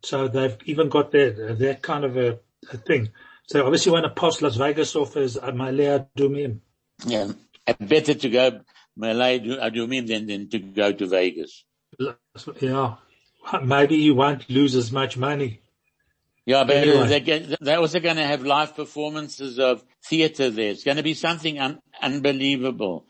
So 0.02 0.28
they've 0.28 0.56
even 0.66 0.88
got 0.88 1.12
that, 1.12 1.56
that 1.58 1.82
kind 1.82 2.04
of 2.04 2.16
a, 2.16 2.38
a 2.72 2.76
thing. 2.76 3.10
So 3.46 3.64
obviously 3.64 3.92
want 3.92 4.04
to 4.04 4.10
pass 4.10 4.42
Las 4.42 4.56
Vegas 4.56 4.94
off 4.96 5.16
as 5.16 5.36
uh, 5.36 5.42
a 5.42 5.52
Ma'ale 5.52 6.06
Adumim. 6.16 6.60
Yeah. 7.06 7.32
Better 7.80 8.14
to 8.14 8.28
go 8.28 8.60
Ma'ale 8.98 9.60
Adumim 9.60 10.06
than, 10.06 10.26
than 10.26 10.48
to 10.50 10.58
go 10.58 10.92
to 10.92 11.06
Vegas. 11.06 11.64
Yeah. 12.60 12.96
Maybe 13.62 13.96
you 13.96 14.14
won't 14.14 14.48
lose 14.48 14.74
as 14.74 14.90
much 14.90 15.16
money. 15.16 15.60
Yeah, 16.46 16.64
but 16.64 16.76
Anyway. 16.76 17.56
they 17.60 17.74
also 17.74 18.00
going 18.00 18.16
to 18.16 18.26
have 18.26 18.44
live 18.44 18.76
performances 18.76 19.58
of 19.58 19.82
theater 20.06 20.50
there. 20.50 20.70
It's 20.70 20.84
going 20.84 20.98
to 20.98 21.02
be 21.02 21.14
something 21.14 21.58
un, 21.58 21.80
unbelievable. 22.02 23.06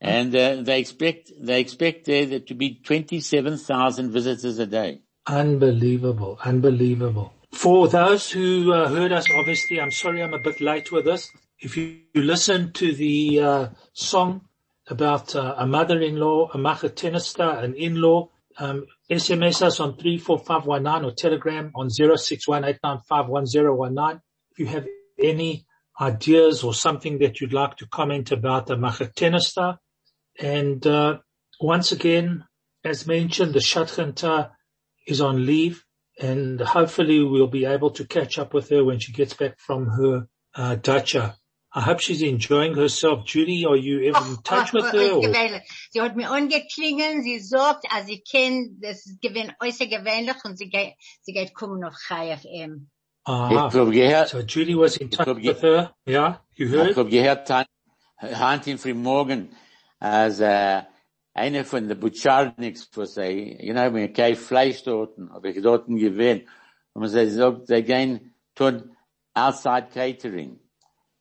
And 0.00 0.36
uh, 0.36 0.62
they 0.62 0.78
expect, 0.80 1.32
they 1.40 1.60
expect 1.60 2.04
there 2.04 2.38
to 2.38 2.54
be 2.54 2.80
27,000 2.84 4.10
visitors 4.10 4.58
a 4.58 4.66
day. 4.66 5.00
Unbelievable, 5.26 6.38
unbelievable. 6.44 7.32
For 7.52 7.88
those 7.88 8.30
who 8.30 8.72
uh, 8.72 8.88
heard 8.88 9.12
us, 9.12 9.26
obviously, 9.34 9.80
I'm 9.80 9.90
sorry 9.90 10.22
I'm 10.22 10.34
a 10.34 10.38
bit 10.38 10.60
late 10.60 10.92
with 10.92 11.06
this. 11.06 11.30
If 11.58 11.78
you, 11.78 12.00
you 12.12 12.22
listen 12.22 12.72
to 12.74 12.92
the 12.92 13.40
uh, 13.40 13.68
song 13.94 14.42
about 14.88 15.34
uh, 15.34 15.54
a 15.56 15.66
mother-in-law, 15.66 16.50
a 16.52 16.58
machatenista, 16.58 17.64
an 17.64 17.74
in-law, 17.74 18.28
um, 18.58 18.86
SMS 19.10 19.62
us 19.62 19.80
on 19.80 19.96
34519 19.96 21.04
or 21.04 21.12
Telegram 21.14 21.72
on 21.74 21.88
0618951019. 21.88 24.20
If 24.52 24.58
you 24.58 24.66
have 24.66 24.86
any 25.18 25.66
ideas 26.00 26.62
or 26.62 26.74
something 26.74 27.18
that 27.18 27.40
you'd 27.40 27.52
like 27.52 27.76
to 27.78 27.86
comment 27.86 28.32
about 28.32 28.66
the 28.66 28.76
machatenista. 28.76 29.78
And 30.38 30.86
uh, 30.86 31.18
once 31.60 31.92
again, 31.92 32.44
as 32.84 33.06
mentioned, 33.06 33.54
the 33.54 33.60
Shatchanta 33.60 34.50
is 35.06 35.20
on 35.20 35.46
leave 35.46 35.84
and 36.20 36.60
hopefully 36.60 37.22
we'll 37.22 37.46
be 37.46 37.66
able 37.66 37.90
to 37.90 38.06
catch 38.06 38.38
up 38.38 38.54
with 38.54 38.70
her 38.70 38.84
when 38.84 38.98
she 38.98 39.12
gets 39.12 39.34
back 39.34 39.58
from 39.58 39.86
her 39.86 40.26
uh, 40.54 40.76
dacha. 40.76 41.36
I 41.76 41.82
hope 41.82 42.00
she's 42.00 42.22
enjoying 42.22 42.74
herself. 42.74 43.26
Judy, 43.26 43.66
are 43.66 43.76
you 43.76 44.08
ever 44.08 44.24
in 44.26 44.32
oh, 44.32 44.40
touch 44.42 44.72
with 44.72 44.86
oh, 44.86 44.98
her? 44.98 45.10
Oh, 45.12 45.18
or? 45.18 45.62
Sie 45.90 46.00
hat 46.00 46.16
mir 46.16 46.30
angeklingen, 46.30 47.22
sie 47.22 47.38
sagt, 47.38 47.84
als 47.90 48.06
sie 48.06 48.22
kennt, 48.22 48.82
das 48.82 49.04
ist 49.04 49.20
gewinn, 49.20 49.52
äußerst 49.62 49.90
gewöhnlich 49.90 50.42
und 50.44 50.56
sie 50.56 50.70
geht, 50.70 50.94
sie 51.20 51.34
geht 51.34 51.52
kommen 51.52 51.84
auf 51.84 51.94
Chai 52.08 52.34
FM. 52.34 52.88
Aha. 53.24 53.50
Ich 53.50 53.58
habe 53.58 53.90
gehört, 53.90 54.30
So 54.30 54.40
Judy 54.40 54.74
was 54.74 54.96
in 54.96 55.10
touch 55.10 55.36
with 55.36 55.60
her. 55.60 55.92
Yeah, 56.06 56.40
you 56.54 56.68
heard? 56.68 56.92
Ich 56.92 56.96
heard? 56.96 56.96
habe 56.96 57.10
gehört, 57.10 57.50
Hand 58.22 58.66
in 58.66 58.78
früh 58.78 58.94
morgen, 58.94 59.54
als 59.98 60.40
äh, 60.40 60.78
eh, 60.78 60.82
einer 61.34 61.66
von 61.66 61.86
den 61.86 62.00
Butcharniks, 62.00 62.88
wo 62.94 63.04
sie, 63.04 63.58
you 63.60 63.74
know, 63.74 63.90
mir 63.90 64.10
kein 64.14 64.34
Fleisch 64.34 64.82
dort, 64.84 65.18
habe 65.30 65.50
ich 65.50 65.60
dort 65.60 65.88
gewählt. 65.88 66.46
Und 66.94 67.06
sie 67.08 67.28
sagt, 67.28 67.66
sie 67.66 67.82
gehen 67.82 68.34
tun 68.54 68.96
outside 69.34 69.88
catering. 69.92 70.58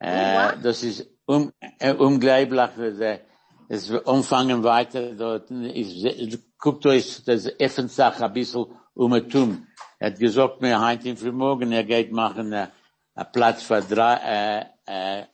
Äh, 0.06 0.58
das 0.62 0.84
ist 0.84 1.08
um, 1.26 1.52
äh, 1.80 1.94
unglaublich, 1.94 3.20
es 3.68 3.90
umfangen 3.90 4.64
weiter 4.64 5.14
dort, 5.14 5.50
ist, 5.50 6.40
guckt 6.60 6.86
euch 6.86 7.24
das 7.26 7.48
Effensach 7.60 8.22
ein 8.22 8.34
bisschen 8.34 8.68
um. 8.94 9.68
Er 9.98 10.12
hat 10.12 10.20
gesagt 10.20 10.62
mir, 10.62 10.80
Hand 10.80 11.06
in 11.06 11.18
früh 11.18 11.32
morgen, 11.32 11.72
er 11.72 11.84
geht 11.84 12.12
machen, 12.12 12.54
äh, 12.54 12.68
ein 13.16 13.26
Platz 13.34 13.64
für 13.64 13.82
drei, 13.82 14.70
äh, 14.88 15.22
äh, 15.22 15.26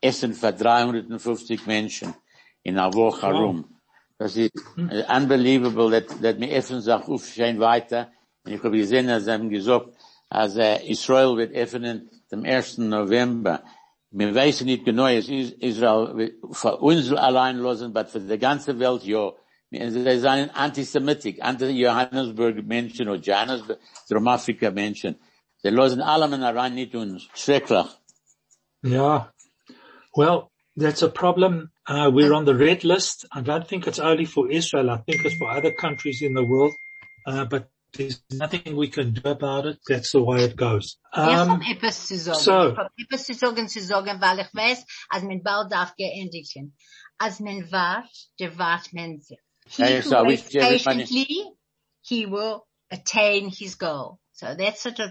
Essen 0.00 0.32
für 0.32 0.52
350 0.52 1.66
Menschen 1.66 2.14
in 2.62 2.78
einer 2.78 2.94
Woche 2.94 3.26
Wow. 3.26 3.40
rum. 3.40 3.64
Das 4.16 4.36
ist 4.36 4.52
äh, 4.78 5.04
unbelievable, 5.14 5.90
that, 5.90 6.22
that 6.22 6.38
mir 6.38 6.62
uff, 7.08 7.26
schön 7.26 7.58
weiter. 7.58 8.10
Und 8.44 8.52
ich 8.52 8.62
habe 8.62 8.76
gesehen, 8.78 9.08
dass 9.08 9.24
sie 9.24 9.32
haben 9.32 9.50
gesagt, 9.50 9.88
als 10.30 10.56
äh, 10.56 10.78
Israel 10.88 11.36
wird 11.36 11.52
öffnen 11.54 12.08
am 12.32 12.44
1. 12.44 12.78
November. 12.78 13.62
Wir 14.16 14.32
wissen 14.32 14.66
nicht 14.66 14.84
genau, 14.84 15.08
es 15.08 15.28
ist 15.28 15.54
Israel 15.54 16.38
für 16.52 16.76
uns 16.76 17.12
allein 17.12 17.58
losen, 17.58 17.90
aber 17.90 18.06
für 18.06 18.20
die 18.20 18.38
ganze 18.38 18.78
Welt, 18.78 19.02
ja. 19.02 19.32
Sie 19.70 19.90
sind 19.90 20.50
antisemitic, 20.54 21.42
anti-Johannesburg 21.42 22.64
Menschen 22.64 23.08
oder 23.08 23.20
Johannesburg, 23.20 23.78
Afrika 24.26 24.70
Menschen. 24.70 25.16
Sie 25.56 25.70
losen 25.70 26.00
alle 26.00 26.28
Männer 26.28 26.54
rein, 26.54 26.76
nicht 26.76 26.94
uns. 26.94 27.28
Schrecklich. 27.34 27.86
Yeah. 28.84 29.30
Well, 30.14 30.52
that's 30.76 31.02
a 31.02 31.08
problem. 31.08 31.72
Uh, 31.88 32.08
we're 32.12 32.34
on 32.34 32.44
the 32.44 32.54
red 32.54 32.84
list. 32.84 33.26
I 33.32 33.40
don't 33.40 33.66
think 33.66 33.88
it's 33.88 33.98
only 33.98 34.26
for 34.26 34.48
Israel. 34.48 34.90
I 34.90 34.98
think 34.98 35.24
it's 35.24 35.36
for 35.36 35.50
other 35.50 35.72
countries 35.72 36.22
in 36.22 36.34
the 36.34 36.44
world. 36.44 36.72
Uh, 37.26 37.46
but 37.46 37.68
there's 37.96 38.22
nothing 38.30 38.76
we 38.76 38.88
can 38.88 39.12
do 39.14 39.30
about 39.30 39.66
it. 39.66 39.78
That's 39.88 40.12
the 40.12 40.22
way 40.22 40.44
it 40.44 40.56
goes. 40.56 40.98
Um, 41.12 41.62
etwas 41.62 42.06
zu 42.06 42.18
sagen. 42.18 42.40
so. 42.40 42.68
Ich 42.70 42.76
hab 42.76 42.92
etwas 42.98 43.26
zu 43.26 43.34
sagen, 43.34 43.68
zu 43.68 43.80
sagen, 43.80 44.20
weil 44.20 44.40
ich 44.40 44.52
weiß, 44.52 44.84
als 45.10 45.22
man 45.22 45.42
bald 45.42 45.72
darf 45.72 45.94
geendigen. 45.96 46.74
Als 47.18 47.40
man 47.40 47.70
wart, 47.70 48.10
der 48.38 48.58
wart 48.58 48.92
man 48.92 49.20
sich. 49.20 49.38
He 49.66 49.96
who 49.96 50.02
so 50.02 50.24
waits 50.24 50.52
patiently, 50.52 51.44
he 52.02 52.26
will 52.26 52.66
attain 52.90 53.48
his 53.48 53.78
goal. 53.78 54.18
So 54.32 54.54
that's 54.54 54.82
sort 54.82 55.00
of, 55.00 55.10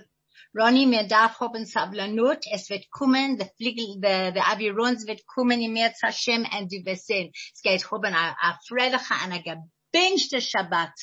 Ronnie, 0.54 0.86
mir 0.86 1.08
darf 1.08 1.40
haben 1.40 1.66
Sablanut, 1.66 2.46
es 2.52 2.70
wird 2.70 2.92
kommen, 2.92 3.38
der 3.38 3.50
Fliegel, 3.58 4.00
der, 4.00 4.32
der 4.32 4.48
Avirons 4.50 5.08
wird 5.08 5.26
kommen 5.26 5.60
im 5.62 5.74
März 5.74 6.02
Hashem, 6.04 6.46
und 6.46 6.72
du 6.72 6.86
wirst 6.86 7.08
sehen, 7.08 7.32
es 7.54 7.62
geht 7.62 7.90
haben 7.90 8.14
a, 8.14 8.36
a 8.40 8.60
freiliche, 8.68 9.16
eine 9.24 9.42
gebingste 9.42 10.42
Shabbat. 10.42 10.94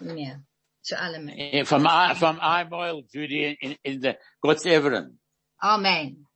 Ja, 0.00 0.40
zu 0.86 0.98
allem. 0.98 1.28
Eh, 1.28 1.64
From, 1.64 1.86
eye- 1.86 2.14
from 2.14 2.38
eyeball, 2.40 3.02
Judy, 3.12 3.56
in, 3.60 3.76
in 3.82 4.00
the 4.00 4.16
God's 4.40 4.64
evidence. 4.66 5.12
Amen. 5.62 6.26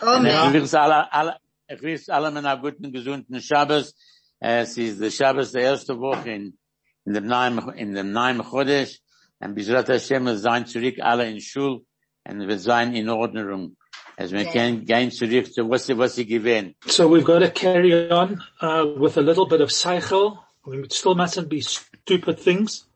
Amen. 0.00 0.52
wünsche 0.52 0.80
alle, 0.80 1.12
alle, 1.12 1.36
ich 1.68 1.80
wünsche 1.82 2.12
alle 2.12 2.28
einen 2.28 2.60
guten, 2.60 2.92
gesunden 2.92 3.40
Shabbos. 3.40 3.94
Es 4.40 4.76
ist 4.76 5.00
der 5.00 5.10
Shabbos 5.10 5.52
der 5.52 5.62
erste 5.62 5.98
Woche 5.98 6.30
in, 6.30 6.58
in 7.04 7.14
dem 7.14 7.26
Naim, 7.26 7.58
in 7.76 7.94
dem 7.94 8.10
Naim 8.12 8.42
Chodesh. 8.42 8.98
Und 9.38 9.54
Bizrat 9.54 9.88
Hashem 9.88 10.24
wir 10.24 10.36
sein 10.36 10.66
zurück 10.66 10.96
alle 11.00 11.28
in 11.30 11.40
Schul 11.40 11.84
und 12.24 12.48
wir 12.48 12.58
sein 12.58 12.94
in 12.94 13.08
Ordnung. 13.08 13.76
As 14.16 14.30
wir 14.30 14.44
können 14.44 14.84
gehen 14.84 15.10
zurück 15.10 15.52
zu 15.52 15.68
was, 15.70 15.88
was 15.96 16.14
sie 16.16 16.26
gewähnt. 16.26 16.76
So 16.86 17.08
we've 17.08 17.24
got 17.24 17.40
to 17.40 17.50
carry 17.50 18.10
on 18.10 18.42
uh, 18.60 18.84
with 18.98 19.16
a 19.16 19.20
little 19.22 19.46
bit 19.46 19.60
of 19.60 19.70
seichel. 19.70 20.38
We 20.64 20.84
still 20.90 21.14
mustn't 21.16 21.48
be 21.48 21.60
stupid 21.60 22.38
things. 22.38 22.86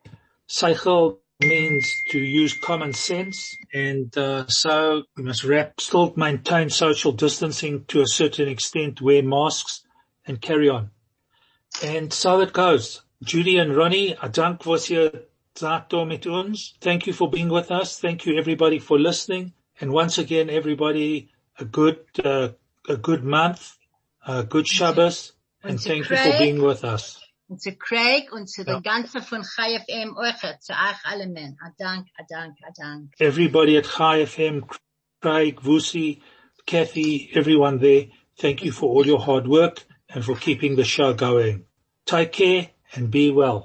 Seichel 0.49 1.19
means 1.41 1.87
to 2.09 2.19
use 2.19 2.59
common 2.59 2.93
sense, 2.93 3.57
and 3.75 4.17
uh, 4.17 4.47
so 4.47 5.03
we 5.17 5.23
must 5.23 5.45
wrap, 5.45 5.81
still 5.81 6.13
maintain 6.17 6.71
social 6.71 7.13
distancing 7.13 7.85
to 7.87 8.01
a 8.01 8.07
certain 8.07 8.49
extent, 8.49 9.01
wear 9.01 9.23
masks, 9.23 9.83
and 10.27 10.41
carry 10.41 10.69
on. 10.69 10.91
And 11.83 12.13
so 12.13 12.41
it 12.41 12.53
goes. 12.53 13.03
Judy 13.23 13.59
and 13.59 13.77
Ronnie, 13.77 14.17
dank 14.31 14.67
was 14.67 14.91
ihr 14.91 15.11
sagt 15.55 15.93
mit 16.07 16.27
uns. 16.27 16.75
Thank 16.81 17.07
you 17.07 17.13
for 17.13 17.31
being 17.31 17.49
with 17.49 17.71
us. 17.71 17.99
Thank 17.99 18.27
you 18.27 18.39
everybody 18.39 18.79
for 18.79 18.99
listening. 18.99 19.53
And 19.81 19.93
once 19.93 20.19
again, 20.19 20.49
everybody, 20.51 21.31
a 21.59 21.65
good, 21.65 21.99
uh, 22.25 22.51
a 22.89 22.97
good 22.97 23.25
month, 23.25 23.77
a 24.27 24.43
good 24.43 24.67
Shabbos, 24.67 25.33
and 25.63 25.81
thank 25.81 26.09
you 26.09 26.17
for 26.17 26.39
being 26.39 26.63
with 26.63 26.85
us. 26.85 27.26
Und 27.49 27.63
zu 27.63 27.77
Craig 27.77 28.33
und 28.33 28.49
zu 28.49 28.65
der 28.65 28.81
ganzen 28.81 29.23
von 29.23 29.43
Chai 29.43 29.79
FM 29.79 30.17
euch, 30.17 30.61
zu 30.61 30.73
euch 30.73 31.05
alle 31.05 31.29
men. 31.29 31.57
A 31.63 31.73
dank, 31.79 32.09
a 32.19 32.25
dank, 32.29 32.57
a 32.67 32.73
dank. 32.77 33.13
Everybody 33.21 33.77
at 33.77 33.85
Chai 33.85 34.27
FM, 34.27 34.65
Craig, 35.21 35.61
Vusi, 35.61 36.21
Kathy, 36.67 37.31
everyone 37.35 37.79
there, 37.79 38.07
thank 38.37 38.65
you 38.65 38.73
for 38.73 38.91
all 38.91 39.07
your 39.07 39.21
hard 39.21 39.47
work 39.47 39.85
and 40.09 40.25
for 40.25 40.35
keeping 40.35 40.75
the 40.75 40.85
show 40.85 41.15
going. 41.15 41.65
Take 42.05 42.33
care 42.33 42.71
and 42.95 43.11
be 43.11 43.31
well. 43.31 43.65